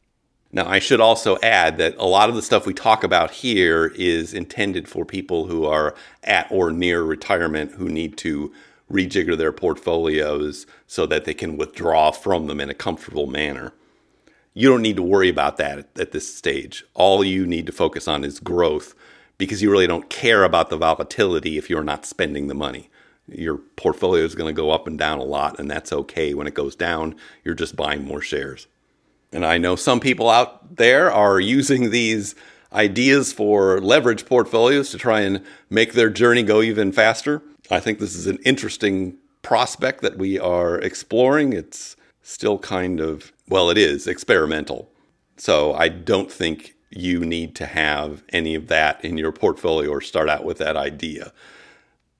Now, 0.51 0.67
I 0.67 0.79
should 0.79 1.01
also 1.01 1.37
add 1.43 1.77
that 1.77 1.95
a 1.97 2.05
lot 2.05 2.29
of 2.29 2.35
the 2.35 2.41
stuff 2.41 2.65
we 2.65 2.73
talk 2.73 3.03
about 3.03 3.31
here 3.31 3.91
is 3.95 4.33
intended 4.33 4.87
for 4.87 5.03
people 5.03 5.47
who 5.47 5.65
are 5.65 5.93
at 6.23 6.47
or 6.49 6.71
near 6.71 7.03
retirement 7.03 7.73
who 7.73 7.89
need 7.89 8.17
to 8.19 8.53
rejigger 8.89 9.37
their 9.37 9.51
portfolios 9.51 10.65
so 10.87 11.05
that 11.05 11.25
they 11.25 11.33
can 11.33 11.57
withdraw 11.57 12.11
from 12.11 12.47
them 12.47 12.61
in 12.61 12.69
a 12.69 12.73
comfortable 12.73 13.27
manner. 13.27 13.73
You 14.53 14.69
don't 14.69 14.81
need 14.81 14.95
to 14.95 15.03
worry 15.03 15.29
about 15.29 15.57
that 15.57 15.89
at 15.99 16.11
this 16.13 16.33
stage. 16.33 16.85
All 16.93 17.23
you 17.23 17.45
need 17.45 17.65
to 17.65 17.71
focus 17.71 18.07
on 18.07 18.23
is 18.23 18.39
growth 18.39 18.95
because 19.37 19.61
you 19.61 19.69
really 19.69 19.85
don't 19.85 20.09
care 20.09 20.43
about 20.43 20.69
the 20.69 20.77
volatility 20.77 21.57
if 21.57 21.69
you're 21.69 21.83
not 21.83 22.05
spending 22.05 22.47
the 22.47 22.55
money. 22.55 22.89
Your 23.27 23.57
portfolio 23.57 24.23
is 24.23 24.33
going 24.33 24.47
to 24.47 24.59
go 24.59 24.71
up 24.71 24.87
and 24.87 24.97
down 24.97 25.19
a 25.19 25.23
lot, 25.23 25.59
and 25.59 25.69
that's 25.69 25.91
okay. 25.91 26.33
When 26.33 26.47
it 26.47 26.53
goes 26.53 26.75
down, 26.75 27.15
you're 27.43 27.53
just 27.53 27.75
buying 27.75 28.05
more 28.05 28.21
shares. 28.21 28.67
And 29.31 29.45
I 29.45 29.57
know 29.57 29.75
some 29.75 29.99
people 29.99 30.29
out 30.29 30.77
there 30.77 31.11
are 31.11 31.39
using 31.39 31.89
these 31.89 32.35
ideas 32.73 33.33
for 33.33 33.79
leverage 33.81 34.25
portfolios 34.25 34.89
to 34.91 34.97
try 34.97 35.21
and 35.21 35.43
make 35.69 35.93
their 35.93 36.09
journey 36.09 36.43
go 36.43 36.61
even 36.61 36.91
faster. 36.91 37.41
I 37.69 37.79
think 37.79 37.99
this 37.99 38.15
is 38.15 38.27
an 38.27 38.39
interesting 38.45 39.17
prospect 39.41 40.01
that 40.01 40.17
we 40.17 40.39
are 40.39 40.79
exploring. 40.79 41.53
It's 41.53 41.95
still 42.21 42.59
kind 42.59 42.99
of, 42.99 43.31
well, 43.47 43.69
it 43.69 43.77
is 43.77 44.07
experimental. 44.07 44.89
So 45.37 45.73
I 45.73 45.89
don't 45.89 46.31
think 46.31 46.75
you 46.89 47.25
need 47.25 47.55
to 47.55 47.65
have 47.65 48.23
any 48.29 48.55
of 48.55 48.67
that 48.67 49.03
in 49.03 49.17
your 49.17 49.31
portfolio 49.31 49.89
or 49.89 50.01
start 50.01 50.29
out 50.29 50.43
with 50.43 50.57
that 50.57 50.77
idea. 50.77 51.31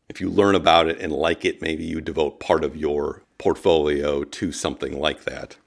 If 0.10 0.22
you 0.22 0.30
learn 0.30 0.56
about 0.56 0.88
it 0.88 1.00
and 1.00 1.12
like 1.12 1.44
it, 1.46 1.62
maybe 1.62 1.84
you 1.84 2.00
devote 2.00 2.40
part 2.40 2.64
of 2.64 2.76
your 2.76 3.24
portfolio 3.38 4.24
to 4.24 4.52
something 4.52 4.98
like 5.00 5.24
that. 5.26 5.58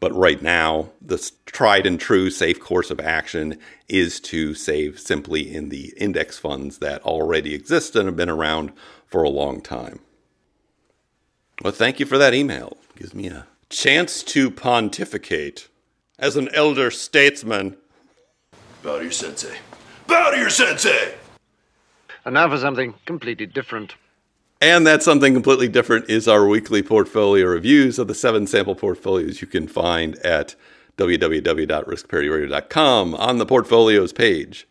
But 0.00 0.14
right 0.14 0.40
now, 0.40 0.90
the 1.02 1.30
tried 1.46 1.86
and 1.86 1.98
true 1.98 2.30
safe 2.30 2.60
course 2.60 2.90
of 2.90 3.00
action 3.00 3.58
is 3.88 4.20
to 4.20 4.54
save 4.54 5.00
simply 5.00 5.52
in 5.52 5.70
the 5.70 5.92
index 5.96 6.38
funds 6.38 6.78
that 6.78 7.02
already 7.02 7.54
exist 7.54 7.96
and 7.96 8.06
have 8.06 8.16
been 8.16 8.30
around 8.30 8.72
for 9.06 9.22
a 9.22 9.30
long 9.30 9.60
time. 9.60 10.00
Well, 11.62 11.72
thank 11.72 11.98
you 11.98 12.06
for 12.06 12.18
that 12.18 12.34
email. 12.34 12.78
It 12.90 13.00
gives 13.00 13.14
me 13.14 13.26
a 13.28 13.46
chance 13.70 14.22
to 14.22 14.50
pontificate 14.50 15.68
as 16.18 16.36
an 16.36 16.48
elder 16.54 16.90
statesman 16.90 17.76
Bow 18.82 18.98
to 18.98 19.02
your 19.02 19.12
sensei. 19.12 19.56
Bow 20.06 20.30
to 20.30 20.38
your 20.38 20.50
sensei! 20.50 21.14
And 22.24 22.34
now 22.34 22.48
for 22.48 22.58
something 22.58 22.94
completely 23.06 23.46
different. 23.46 23.94
And 24.60 24.84
that's 24.84 25.04
something 25.04 25.34
completely 25.34 25.68
different 25.68 26.10
is 26.10 26.26
our 26.26 26.44
weekly 26.46 26.82
portfolio 26.82 27.46
reviews 27.46 27.96
of 27.98 28.08
the 28.08 28.14
seven 28.14 28.44
sample 28.46 28.74
portfolios 28.74 29.40
you 29.40 29.46
can 29.46 29.68
find 29.68 30.16
at 30.16 30.56
www.riskparityradio.com 30.96 33.14
on 33.14 33.38
the 33.38 33.46
portfolios 33.46 34.12
page. 34.12 34.66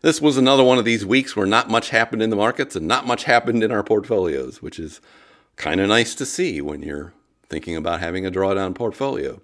This 0.00 0.22
was 0.22 0.38
another 0.38 0.64
one 0.64 0.78
of 0.78 0.86
these 0.86 1.04
weeks 1.04 1.36
where 1.36 1.44
not 1.44 1.68
much 1.68 1.90
happened 1.90 2.22
in 2.22 2.30
the 2.30 2.36
markets 2.36 2.74
and 2.74 2.88
not 2.88 3.06
much 3.06 3.24
happened 3.24 3.62
in 3.62 3.70
our 3.70 3.82
portfolios, 3.82 4.62
which 4.62 4.78
is 4.78 5.02
kind 5.56 5.78
of 5.78 5.88
nice 5.88 6.14
to 6.14 6.24
see 6.24 6.62
when 6.62 6.82
you're 6.82 7.12
thinking 7.50 7.76
about 7.76 8.00
having 8.00 8.24
a 8.24 8.30
drawdown 8.30 8.74
portfolio. 8.74 9.42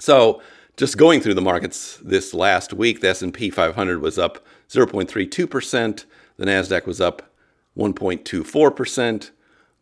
So, 0.00 0.40
just 0.78 0.96
going 0.96 1.20
through 1.20 1.34
the 1.34 1.42
markets 1.42 1.98
this 2.02 2.32
last 2.32 2.72
week, 2.72 3.00
the 3.00 3.10
S&P 3.10 3.50
500 3.50 4.00
was 4.00 4.18
up 4.18 4.44
0.32%, 4.70 6.04
the 6.36 6.46
Nasdaq 6.46 6.86
was 6.86 7.00
up 7.00 7.33
1.24%, 7.76 9.30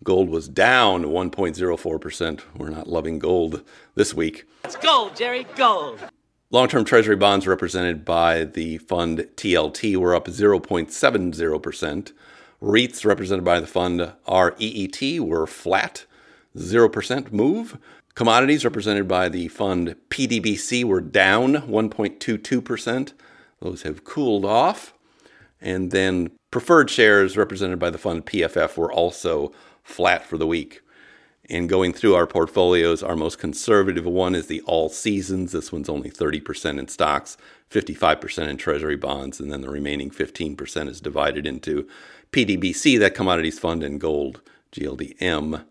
gold 0.02 0.28
was 0.30 0.48
down 0.48 1.04
1.04%. 1.04 2.40
We're 2.56 2.70
not 2.70 2.88
loving 2.88 3.18
gold 3.18 3.62
this 3.94 4.14
week. 4.14 4.46
It's 4.64 4.76
gold, 4.76 5.16
Jerry, 5.16 5.46
gold. 5.56 6.00
Long 6.50 6.68
term 6.68 6.84
treasury 6.84 7.16
bonds 7.16 7.46
represented 7.46 8.04
by 8.04 8.44
the 8.44 8.78
fund 8.78 9.20
TLT 9.36 9.96
were 9.96 10.14
up 10.14 10.26
0.70%. 10.26 12.12
REITs 12.62 13.04
represented 13.04 13.44
by 13.44 13.58
the 13.58 13.66
fund 13.66 14.12
REET 14.28 15.20
were 15.20 15.46
flat, 15.46 16.04
0% 16.56 17.32
move. 17.32 17.78
Commodities 18.14 18.64
represented 18.64 19.08
by 19.08 19.30
the 19.30 19.48
fund 19.48 19.96
PDBC 20.10 20.84
were 20.84 21.00
down 21.00 21.54
1.22%. 21.54 23.12
Those 23.60 23.82
have 23.82 24.04
cooled 24.04 24.44
off. 24.44 24.92
And 25.62 25.92
then 25.92 26.32
preferred 26.50 26.90
shares 26.90 27.36
represented 27.36 27.78
by 27.78 27.90
the 27.90 27.98
fund 27.98 28.26
PFF 28.26 28.76
were 28.76 28.92
also 28.92 29.52
flat 29.84 30.26
for 30.26 30.36
the 30.36 30.46
week. 30.46 30.82
And 31.48 31.68
going 31.68 31.92
through 31.92 32.14
our 32.14 32.26
portfolios, 32.26 33.02
our 33.02 33.16
most 33.16 33.38
conservative 33.38 34.04
one 34.04 34.34
is 34.34 34.46
the 34.46 34.60
all 34.62 34.88
seasons. 34.88 35.52
This 35.52 35.72
one's 35.72 35.88
only 35.88 36.10
30% 36.10 36.78
in 36.78 36.88
stocks, 36.88 37.36
55% 37.70 38.48
in 38.48 38.56
treasury 38.56 38.96
bonds, 38.96 39.40
and 39.40 39.50
then 39.50 39.60
the 39.60 39.70
remaining 39.70 40.10
15% 40.10 40.88
is 40.88 41.00
divided 41.00 41.46
into 41.46 41.88
PDBC, 42.32 42.98
that 42.98 43.14
commodities 43.14 43.58
fund, 43.58 43.82
and 43.82 44.00
gold, 44.00 44.40
GLDM. 44.72 45.64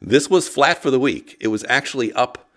This 0.00 0.28
was 0.28 0.48
flat 0.48 0.82
for 0.82 0.90
the 0.90 1.00
week. 1.00 1.36
It 1.40 1.48
was 1.48 1.64
actually 1.68 2.12
up 2.12 2.48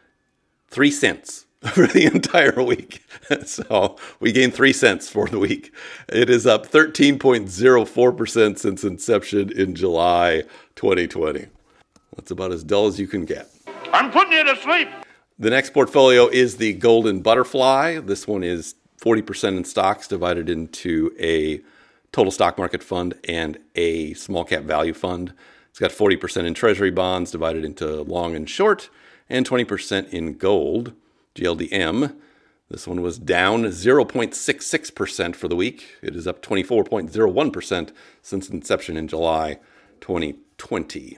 3 0.70 0.92
cents 0.92 1.47
for 1.74 1.88
the 1.88 2.06
entire 2.06 2.62
week. 2.62 3.04
so 3.46 3.96
we 4.20 4.32
gained 4.32 4.54
3 4.54 4.74
cents 4.74 5.10
for 5.10 5.28
the 5.28 5.40
week. 5.40 5.74
It 6.08 6.30
is 6.30 6.46
up 6.46 6.68
13.04% 6.68 8.58
since 8.60 8.84
inception 8.84 9.52
in 9.52 9.74
July 9.74 10.44
2020. 10.76 11.48
That's 12.16 12.32
about 12.32 12.52
as 12.52 12.64
dull 12.64 12.88
as 12.88 13.00
you 13.00 13.08
can 13.08 13.26
get. 13.26 13.50
I'm 13.92 14.12
putting 14.12 14.34
you 14.34 14.44
to 14.44 14.56
sleep. 14.58 14.88
The 15.40 15.50
next 15.50 15.72
portfolio 15.72 16.28
is 16.28 16.58
the 16.58 16.74
Golden 16.74 17.22
Butterfly. 17.22 18.00
This 18.00 18.28
one 18.28 18.44
is 18.44 18.76
40% 19.02 19.58
in 19.58 19.64
stocks 19.64 20.08
divided 20.08 20.50
into 20.50 21.12
a 21.20 21.62
total 22.12 22.32
stock 22.32 22.58
market 22.58 22.84
fund 22.84 23.16
and 23.28 23.58
a 23.76 24.14
small 24.14 24.44
cap 24.46 24.64
value 24.64 24.94
fund. 24.94 25.34
It's 25.70 25.80
got 25.80 25.92
40% 25.92 26.46
in 26.46 26.54
treasury 26.54 26.92
bonds 26.92 27.32
divided 27.32 27.64
into 27.64 28.02
long 28.02 28.36
and 28.36 28.50
short 28.50 28.90
and 29.30 29.48
20% 29.48 30.10
in 30.10 30.34
gold, 30.38 30.94
GLDM. 31.38 32.16
This 32.70 32.88
one 32.88 33.02
was 33.02 33.18
down 33.18 33.64
0.66% 33.64 35.36
for 35.36 35.48
the 35.48 35.56
week. 35.56 35.88
It 36.02 36.16
is 36.16 36.28
up 36.28 36.42
24.01% 36.42 37.92
since 38.22 38.50
inception 38.50 38.98
in 38.98 39.08
July 39.08 39.60
2020. 40.02 41.18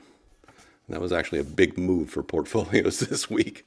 That 0.89 1.01
was 1.01 1.13
actually 1.13 1.39
a 1.39 1.43
big 1.43 1.77
move 1.77 2.09
for 2.09 2.23
portfolios 2.23 2.99
this 3.09 3.29
week. 3.29 3.65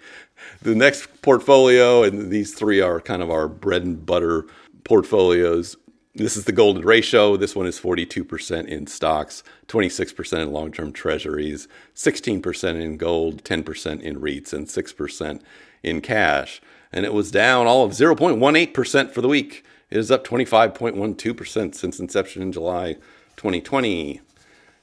The 0.60 0.74
next 0.74 1.22
portfolio, 1.22 2.02
and 2.02 2.30
these 2.30 2.54
three 2.54 2.80
are 2.80 3.00
kind 3.00 3.22
of 3.22 3.30
our 3.30 3.48
bread 3.48 3.82
and 3.82 4.04
butter 4.04 4.46
portfolios. 4.84 5.76
This 6.14 6.36
is 6.36 6.44
the 6.44 6.52
golden 6.52 6.84
ratio. 6.84 7.36
This 7.36 7.56
one 7.56 7.66
is 7.66 7.80
42% 7.80 8.66
in 8.66 8.86
stocks, 8.86 9.42
26% 9.68 10.42
in 10.42 10.52
long 10.52 10.70
term 10.70 10.92
treasuries, 10.92 11.68
16% 11.94 12.80
in 12.80 12.96
gold, 12.96 13.44
10% 13.44 14.00
in 14.02 14.20
REITs, 14.20 14.52
and 14.52 14.66
6% 14.66 15.40
in 15.82 16.00
cash. 16.00 16.60
And 16.92 17.04
it 17.04 17.14
was 17.14 17.30
down 17.30 17.66
all 17.66 17.84
of 17.84 17.92
0.18% 17.92 19.10
for 19.10 19.20
the 19.20 19.28
week. 19.28 19.64
It 19.90 19.98
is 19.98 20.10
up 20.10 20.26
25.12% 20.26 21.74
since 21.74 22.00
inception 22.00 22.42
in 22.42 22.52
July 22.52 22.94
2020. 23.36 24.20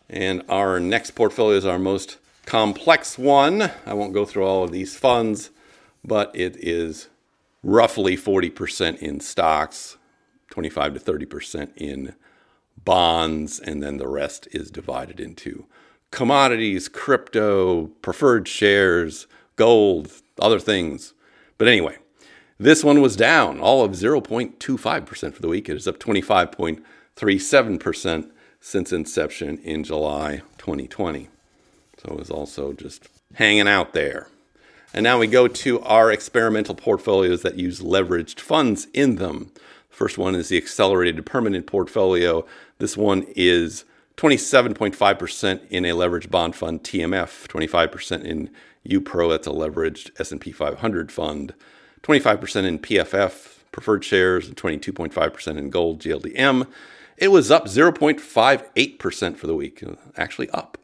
And 0.09 0.43
our 0.49 0.79
next 0.79 1.11
portfolio 1.11 1.57
is 1.57 1.65
our 1.65 1.79
most 1.79 2.17
complex 2.45 3.17
one. 3.17 3.71
I 3.85 3.93
won't 3.93 4.13
go 4.13 4.25
through 4.25 4.45
all 4.45 4.63
of 4.63 4.71
these 4.71 4.97
funds, 4.97 5.51
but 6.03 6.31
it 6.35 6.55
is 6.57 7.09
roughly 7.61 8.17
40% 8.17 8.97
in 8.99 9.19
stocks, 9.19 9.97
25 10.49 10.95
to 10.95 10.99
30% 10.99 11.69
in 11.75 12.15
bonds, 12.83 13.59
and 13.59 13.83
then 13.83 13.97
the 13.97 14.07
rest 14.07 14.47
is 14.51 14.71
divided 14.71 15.19
into 15.19 15.65
commodities, 16.11 16.87
crypto, 16.87 17.87
preferred 18.01 18.47
shares, 18.47 19.27
gold, 19.59 20.11
other 20.39 20.59
things. 20.59 21.13
But 21.59 21.67
anyway, 21.67 21.97
this 22.57 22.83
one 22.83 23.01
was 23.01 23.15
down 23.17 23.59
all 23.59 23.83
of 23.83 23.91
0.25% 23.91 25.33
for 25.33 25.41
the 25.41 25.47
week. 25.47 25.69
It 25.69 25.75
is 25.75 25.87
up 25.87 25.99
25.37% 25.99 28.31
since 28.61 28.91
inception 28.91 29.59
in 29.59 29.83
July 29.83 30.41
2020. 30.57 31.29
So 31.97 32.13
it 32.13 32.17
was 32.17 32.31
also 32.31 32.73
just 32.73 33.07
hanging 33.35 33.67
out 33.67 33.93
there. 33.93 34.29
And 34.93 35.03
now 35.03 35.19
we 35.19 35.27
go 35.27 35.47
to 35.47 35.79
our 35.81 36.11
experimental 36.11 36.73
portfolios 36.73 37.43
that 37.43 37.57
use 37.57 37.81
leveraged 37.81 38.39
funds 38.39 38.87
in 38.93 39.17
them. 39.17 39.51
The 39.89 39.95
First 39.95 40.17
one 40.17 40.33
is 40.35 40.49
the 40.49 40.57
accelerated 40.57 41.23
permanent 41.25 41.67
portfolio. 41.67 42.45
This 42.77 42.95
one 42.95 43.25
is 43.35 43.83
27.5% 44.15 45.67
in 45.69 45.83
a 45.85 45.91
leveraged 45.91 46.31
bond 46.31 46.55
fund 46.55 46.83
TMF, 46.83 47.47
25% 47.47 48.23
in 48.23 48.49
UPRO, 48.87 49.29
that's 49.29 49.47
a 49.47 49.51
leveraged 49.51 50.11
S&P 50.19 50.51
500 50.51 51.11
fund, 51.11 51.53
25% 52.03 52.65
in 52.65 52.79
PFF 52.79 53.57
preferred 53.71 54.03
shares, 54.03 54.47
and 54.47 54.57
22.5% 54.57 55.57
in 55.57 55.69
gold 55.69 55.99
GLDM. 55.99 56.67
It 57.17 57.29
was 57.29 57.51
up 57.51 57.65
0.58% 57.65 59.37
for 59.37 59.47
the 59.47 59.55
week, 59.55 59.83
actually 60.15 60.49
up 60.51 60.77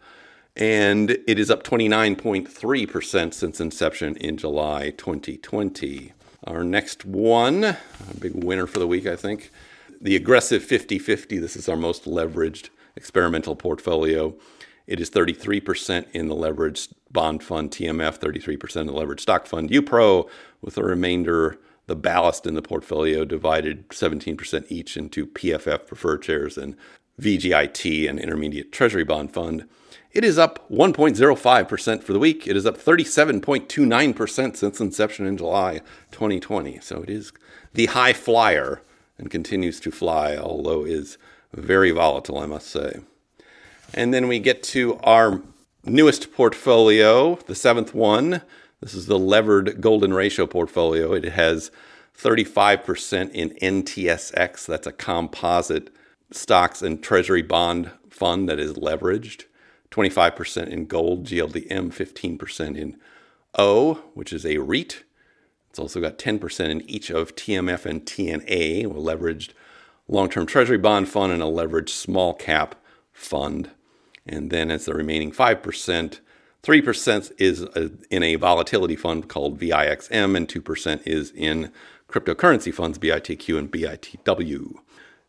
and 0.55 1.12
it 1.27 1.38
is 1.38 1.51
up 1.51 1.63
29.3% 1.63 3.34
since 3.34 3.60
inception 3.60 4.15
in 4.17 4.38
July 4.38 4.91
2020. 4.91 6.13
Our 6.45 6.63
next 6.63 7.05
one, 7.05 7.63
a 7.63 7.77
big 8.19 8.43
winner 8.43 8.67
for 8.67 8.79
the 8.79 8.88
week, 8.88 9.05
I 9.05 9.15
think, 9.15 9.51
the 9.99 10.15
aggressive 10.15 10.63
50 10.63 10.99
50. 10.99 11.39
This 11.39 11.55
is 11.55 11.67
our 11.67 11.75
most 11.75 12.05
leveraged 12.05 12.69
experimental 12.95 13.55
portfolio. 13.55 14.36
It 14.87 14.99
is 14.99 15.09
33% 15.09 16.05
in 16.13 16.27
the 16.27 16.35
leveraged 16.35 16.93
bond 17.11 17.43
fund 17.43 17.71
TMF, 17.71 18.19
33% 18.19 18.81
in 18.81 18.87
the 18.87 18.93
leveraged 18.93 19.21
stock 19.21 19.47
fund 19.47 19.69
UPRO, 19.69 20.29
with 20.61 20.75
the 20.75 20.83
remainder, 20.83 21.57
the 21.87 21.95
ballast 21.95 22.45
in 22.45 22.53
the 22.53 22.61
portfolio, 22.61 23.25
divided 23.25 23.89
17% 23.89 24.65
each 24.69 24.97
into 24.97 25.25
PFF 25.27 25.87
preferred 25.87 26.23
shares 26.23 26.57
and 26.57 26.75
VGIT 27.19 28.09
and 28.09 28.19
intermediate 28.19 28.71
treasury 28.71 29.03
bond 29.03 29.33
fund. 29.33 29.67
It 30.11 30.23
is 30.23 30.37
up 30.37 30.69
1.05% 30.69 32.03
for 32.03 32.13
the 32.13 32.19
week. 32.19 32.47
It 32.47 32.55
is 32.55 32.65
up 32.65 32.77
37.29% 32.77 34.55
since 34.55 34.79
inception 34.79 35.25
in 35.25 35.37
July 35.37 35.81
2020. 36.11 36.79
So 36.79 37.01
it 37.01 37.09
is 37.09 37.33
the 37.73 37.87
high 37.87 38.13
flyer 38.13 38.81
and 39.17 39.29
continues 39.29 39.79
to 39.81 39.91
fly, 39.91 40.37
although 40.37 40.85
is 40.85 41.17
very 41.53 41.91
volatile, 41.91 42.37
I 42.37 42.45
must 42.45 42.67
say. 42.67 42.99
And 43.93 44.13
then 44.13 44.27
we 44.27 44.39
get 44.39 44.63
to 44.63 44.97
our 45.03 45.41
newest 45.83 46.33
portfolio, 46.33 47.36
the 47.47 47.55
seventh 47.55 47.93
one. 47.93 48.41
This 48.81 48.93
is 48.93 49.05
the 49.05 49.19
levered 49.19 49.81
golden 49.81 50.13
ratio 50.13 50.47
portfolio. 50.47 51.13
It 51.13 51.25
has 51.25 51.71
35% 52.17 53.31
in 53.31 53.49
NTSX, 53.61 54.65
that's 54.65 54.88
a 54.88 54.91
composite 54.91 55.93
stocks 56.31 56.81
and 56.81 57.03
treasury 57.03 57.41
bond 57.41 57.91
fund 58.09 58.49
that 58.49 58.59
is 58.59 58.73
leveraged. 58.73 59.45
25% 59.91 60.67
in 60.67 60.86
gold, 60.86 61.25
GLDM, 61.25 61.93
15% 61.93 62.77
in 62.77 62.97
O, 63.57 63.95
which 64.13 64.33
is 64.33 64.45
a 64.45 64.57
REIT. 64.57 65.03
It's 65.69 65.79
also 65.79 66.01
got 66.01 66.17
10% 66.17 66.69
in 66.69 66.89
each 66.89 67.09
of 67.09 67.36
TMF 67.36 67.86
and 67.86 68.05
TNA, 68.05 68.86
a 68.86 68.89
leveraged 68.89 69.51
long 70.07 70.29
term 70.29 70.45
treasury 70.45 70.77
bond 70.77 71.09
fund 71.09 71.31
and 71.31 71.41
a 71.41 71.45
leveraged 71.45 71.89
small 71.89 72.33
cap 72.33 72.75
fund. 73.16 73.72
And 74.28 74.51
then 74.51 74.70
as 74.70 74.86
the 74.86 74.93
remaining 74.93 75.32
5%, 75.32 76.20
3% 76.63 77.32
is 77.38 77.61
a, 77.61 77.91
in 78.09 78.24
a 78.24 78.36
volatility 78.36 78.95
fund 78.95 79.30
called 79.30 79.59
VIXM, 79.59 80.36
and 80.36 80.47
2% 80.47 81.01
is 81.07 81.32
in 81.32 81.72
cryptocurrency 82.09 82.74
funds, 82.74 82.99
BITQ 82.99 83.57
and 83.57 83.72
BITW. 83.72 84.76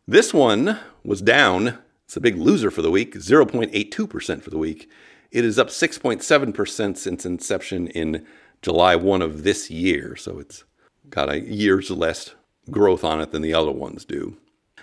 This 0.07 0.33
one 0.33 0.79
was 1.03 1.21
down 1.21 1.79
It's 2.05 2.17
a 2.17 2.21
big 2.21 2.37
loser 2.37 2.71
for 2.71 2.81
the 2.81 2.91
week, 2.91 3.15
0.82% 3.15 4.41
for 4.41 4.49
the 4.49 4.57
week. 4.57 4.89
It 5.31 5.43
is 5.43 5.59
up 5.59 5.67
6.7% 5.67 6.97
since 6.97 7.25
inception 7.25 7.87
in 7.87 8.25
July 8.61 8.95
1 8.95 9.21
of 9.21 9.43
this 9.43 9.69
year. 9.69 10.15
So 10.15 10.39
it's 10.39 10.63
got 11.09 11.29
a 11.29 11.41
year's 11.41 11.91
less 11.91 12.33
growth 12.71 13.03
on 13.03 13.19
it 13.21 13.31
than 13.31 13.41
the 13.41 13.53
other 13.53 13.71
ones 13.71 14.05
do. 14.05 14.37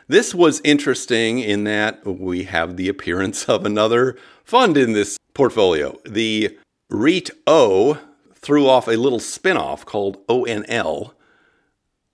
This 0.06 0.34
was 0.34 0.60
interesting 0.64 1.38
in 1.38 1.64
that 1.64 2.04
we 2.04 2.44
have 2.44 2.76
the 2.76 2.88
appearance 2.88 3.48
of 3.48 3.64
another 3.64 4.16
fund 4.44 4.76
in 4.76 4.92
this 4.92 5.16
portfolio. 5.32 5.98
The 6.04 6.58
REIT 6.90 7.30
O 7.46 7.98
threw 8.34 8.68
off 8.68 8.86
a 8.86 8.98
little 8.98 9.18
spinoff 9.18 9.86
called 9.86 10.24
ONL, 10.26 11.12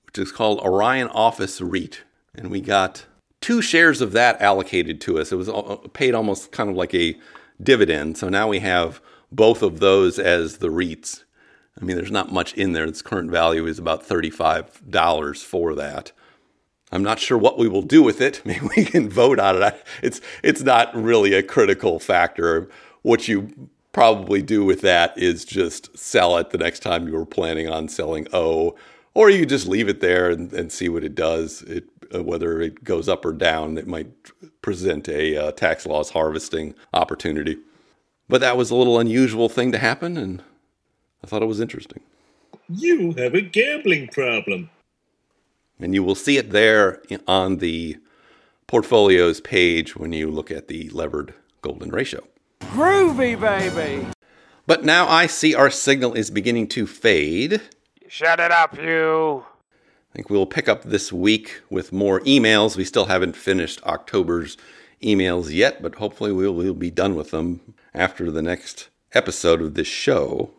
which 0.07 0.19
is 0.19 0.31
called 0.31 0.61
Orion 0.61 1.09
Office 1.09 1.61
REIT. 1.61 2.03
And 2.35 2.49
we 2.49 2.61
got 2.61 3.07
two 3.41 3.61
shares 3.61 4.01
of 4.01 4.13
that 4.13 4.41
allocated 4.41 5.01
to 5.03 5.19
us. 5.19 5.33
It 5.33 5.37
was 5.37 5.51
paid 5.93 6.15
almost 6.15 6.53
kind 6.53 6.71
of 6.71 6.77
like 6.77 6.95
a 6.95 7.19
dividend. 7.61 8.19
So 8.19 8.29
now 8.29 8.47
we 8.47 8.61
have 8.61 9.01
both 9.33 9.63
of 9.63 9.81
those 9.81 10.21
as 10.21 10.59
the 10.59 10.69
REITs. 10.69 11.25
I 11.81 11.85
mean, 11.85 11.97
there's 11.97 12.11
not 12.13 12.33
much 12.33 12.55
in 12.55 12.73
there. 12.73 12.85
Its 12.85 13.03
current 13.03 13.31
value 13.31 13.67
is 13.67 13.81
about 13.81 14.07
$35 14.07 15.45
for 15.45 15.75
that. 15.75 16.13
I'm 16.93 17.03
not 17.03 17.21
sure 17.21 17.39
what 17.39 17.59
we 17.59 17.69
will 17.69 17.83
do 17.83 18.03
with 18.03 18.21
it. 18.21 18.43
Maybe 18.45 18.69
we 18.77 18.85
can 18.85 19.09
vote 19.09 19.39
on 19.39 19.63
it. 19.63 19.85
It's 20.03 20.21
it's 20.43 20.63
not 20.63 20.95
really 20.95 21.35
a 21.35 21.43
critical 21.43 21.99
factor. 21.99 22.69
What 23.03 23.29
you 23.29 23.71
probably 23.93 24.43
do 24.43 24.65
with 24.65 24.83
that 24.83 25.17
is 25.19 25.45
just 25.45 25.97
sell 25.99 26.37
it 26.37 26.51
the 26.51 26.59
next 26.59 26.81
time 26.81 27.09
you 27.09 27.15
were 27.15 27.27
planning 27.27 27.69
on 27.69 27.89
selling 27.89 28.27
O, 28.33 28.77
or 29.15 29.31
you 29.31 29.45
just 29.45 29.67
leave 29.67 29.89
it 29.89 30.01
there 30.01 30.31
and, 30.31 30.53
and 30.53 30.71
see 30.71 30.89
what 30.89 31.05
it 31.05 31.15
does. 31.15 31.63
It 31.63 31.85
uh, 32.15 32.23
whether 32.23 32.61
it 32.61 32.83
goes 32.83 33.09
up 33.09 33.25
or 33.25 33.33
down, 33.33 33.79
it 33.79 33.87
might 33.87 34.09
present 34.63 35.09
a 35.09 35.37
uh, 35.37 35.53
tax 35.53 35.87
loss 35.87 36.11
harvesting 36.11 36.75
opportunity. 36.93 37.59
But 38.29 38.41
that 38.41 38.57
was 38.57 38.71
a 38.71 38.77
little 38.77 38.99
unusual 38.99 39.49
thing 39.49 39.73
to 39.73 39.79
happen, 39.79 40.17
and 40.17 40.43
I 41.23 41.27
thought 41.27 41.43
it 41.43 41.47
was 41.47 41.61
interesting. 41.61 42.01
You 42.69 43.13
have 43.13 43.35
a 43.35 43.41
gambling 43.41 44.09
problem. 44.09 44.71
And 45.81 45.95
you 45.95 46.05
will 46.05 46.15
see 46.15 46.37
it 46.37 46.51
there 46.51 47.03
on 47.27 47.57
the 47.57 47.97
portfolios 48.67 49.41
page 49.41 49.97
when 49.97 50.13
you 50.13 50.31
look 50.31 50.51
at 50.51 50.69
the 50.69 50.89
levered 50.91 51.35
golden 51.63 51.91
ratio. 51.91 52.27
Groovy, 52.61 53.41
baby! 53.41 54.07
But 54.67 54.85
now 54.85 55.09
I 55.09 55.27
see 55.27 55.55
our 55.55 55.71
signal 55.71 56.15
is 56.15 56.31
beginning 56.31 56.69
to 56.69 56.87
fade. 56.87 57.61
Shut 58.09 58.39
it 58.39 58.53
up, 58.53 58.77
you! 58.77 59.45
I 60.13 60.17
think 60.17 60.31
we'll 60.31 60.47
pick 60.47 60.69
up 60.69 60.83
this 60.83 61.13
week 61.13 61.63
with 61.71 61.93
more 61.93 62.21
emails. 62.21 62.77
We 62.77 62.85
still 62.85 63.07
haven't 63.07 63.37
finished 63.37 63.83
October's 63.85 64.57
emails 65.03 65.53
yet, 65.53 65.83
but 65.83 65.95
hopefully 65.97 66.33
we'll, 66.33 66.53
we'll 66.53 66.75
be 66.75 66.91
done 66.91 67.15
with 67.15 67.31
them 67.31 67.75
after 67.95 68.31
the 68.31 68.43
next 68.43 68.89
episode 69.13 69.63
of 69.63 69.75
this 69.75 69.89
show. 69.89 70.51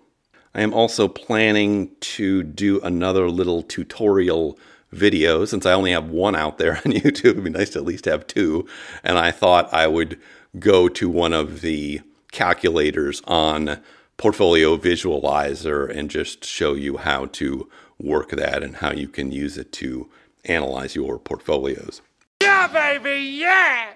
I 0.54 0.62
am 0.62 0.74
also 0.74 1.08
planning 1.08 1.92
to 2.02 2.44
do 2.44 2.82
another 2.82 3.30
little 3.30 3.62
tutorial 3.62 4.58
video 4.92 5.46
since 5.46 5.66
I 5.66 5.74
only 5.74 5.92
have 5.92 6.10
one 6.10 6.36
out 6.36 6.58
there 6.58 6.76
on 6.86 6.92
YouTube. 6.92 7.32
It'd 7.32 7.44
be 7.44 7.50
nice 7.50 7.72
to 7.72 7.80
at 7.80 7.86
least 7.86 8.06
have 8.06 8.28
two. 8.28 8.68
And 9.04 9.18
I 9.18 9.32
thought 9.32 9.74
I 9.74 9.88
would 9.88 10.20
go 10.60 10.90
to 10.90 11.10
one 11.10 11.34
of 11.34 11.62
the 11.62 12.02
calculators 12.32 13.22
on 13.26 13.82
Portfolio 14.18 14.78
Visualizer 14.78 15.90
and 15.90 16.10
just 16.10 16.46
show 16.46 16.74
you 16.74 16.98
how 16.98 17.26
to 17.28 17.70
work 18.00 18.30
that 18.32 18.64
and 18.64 18.78
how 18.78 18.92
you 18.92 19.08
can 19.08 19.32
use 19.32 19.58
it 19.58 19.72
to 19.74 20.10
analyze 20.46 20.96
your 20.96 21.20
portfolios. 21.20 22.02
Yeah, 22.42 22.68
baby, 22.68 23.22
yeah! 23.22 23.94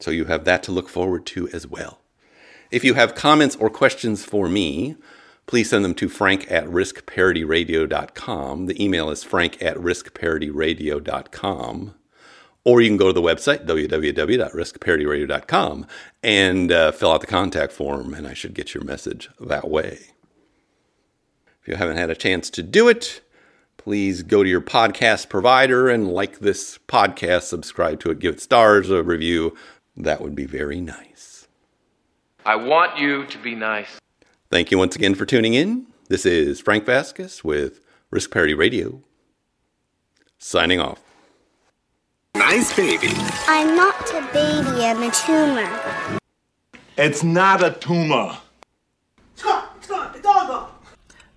So 0.00 0.10
you 0.10 0.26
have 0.26 0.44
that 0.44 0.62
to 0.64 0.72
look 0.72 0.88
forward 0.88 1.24
to 1.26 1.48
as 1.50 1.66
well. 1.66 2.00
If 2.70 2.84
you 2.84 2.94
have 2.94 3.14
comments 3.14 3.56
or 3.56 3.70
questions 3.70 4.24
for 4.24 4.48
me, 4.48 4.96
please 5.46 5.70
send 5.70 5.84
them 5.84 5.94
to 5.94 6.08
frank 6.08 6.50
at 6.50 6.64
riskparityradio.com. 6.64 8.66
The 8.66 8.84
email 8.84 9.10
is 9.10 9.22
frank 9.22 9.62
at 9.62 9.76
riskparityradio.com. 9.76 11.94
Or 12.66 12.80
you 12.80 12.88
can 12.88 12.96
go 12.96 13.08
to 13.08 13.12
the 13.12 13.20
website, 13.20 13.66
www.riskparityradio.com, 13.66 15.86
and 16.22 16.72
uh, 16.72 16.92
fill 16.92 17.12
out 17.12 17.20
the 17.20 17.26
contact 17.26 17.72
form, 17.72 18.14
and 18.14 18.26
I 18.26 18.32
should 18.32 18.54
get 18.54 18.72
your 18.72 18.84
message 18.84 19.28
that 19.38 19.68
way. 19.68 19.98
If 21.60 21.68
you 21.68 21.76
haven't 21.76 21.98
had 21.98 22.08
a 22.08 22.14
chance 22.14 22.48
to 22.50 22.62
do 22.62 22.88
it, 22.88 23.20
please 23.76 24.22
go 24.22 24.42
to 24.42 24.48
your 24.48 24.62
podcast 24.62 25.28
provider 25.28 25.90
and 25.90 26.10
like 26.10 26.38
this 26.38 26.78
podcast, 26.88 27.42
subscribe 27.42 28.00
to 28.00 28.10
it, 28.10 28.18
give 28.18 28.36
it 28.36 28.40
stars, 28.40 28.88
a 28.88 29.02
review. 29.02 29.54
That 29.94 30.22
would 30.22 30.34
be 30.34 30.46
very 30.46 30.80
nice. 30.80 31.46
I 32.46 32.56
want 32.56 32.98
you 32.98 33.26
to 33.26 33.38
be 33.38 33.54
nice. 33.54 34.00
Thank 34.54 34.70
you 34.70 34.78
once 34.78 34.94
again 34.94 35.16
for 35.16 35.26
tuning 35.26 35.54
in. 35.54 35.88
This 36.08 36.24
is 36.24 36.60
Frank 36.60 36.86
Vasquez 36.86 37.42
with 37.42 37.80
Risk 38.12 38.30
Parity 38.30 38.54
Radio, 38.54 39.02
signing 40.38 40.78
off. 40.78 41.02
Nice 42.36 42.72
baby. 42.76 43.08
I'm 43.48 43.74
not 43.74 44.08
a 44.10 44.20
baby, 44.32 44.84
I'm 44.84 45.02
a 45.02 45.10
tumor. 45.10 46.18
It's 46.96 47.24
not 47.24 47.64
a 47.64 47.72
tumor. 47.72 48.38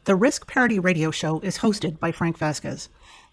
The 0.04 0.16
Risk 0.16 0.46
Parity 0.46 0.78
Radio 0.78 1.10
Show 1.10 1.40
is 1.40 1.58
hosted 1.58 1.98
by 1.98 2.12
Frank 2.12 2.38
Vasquez. 2.38 2.88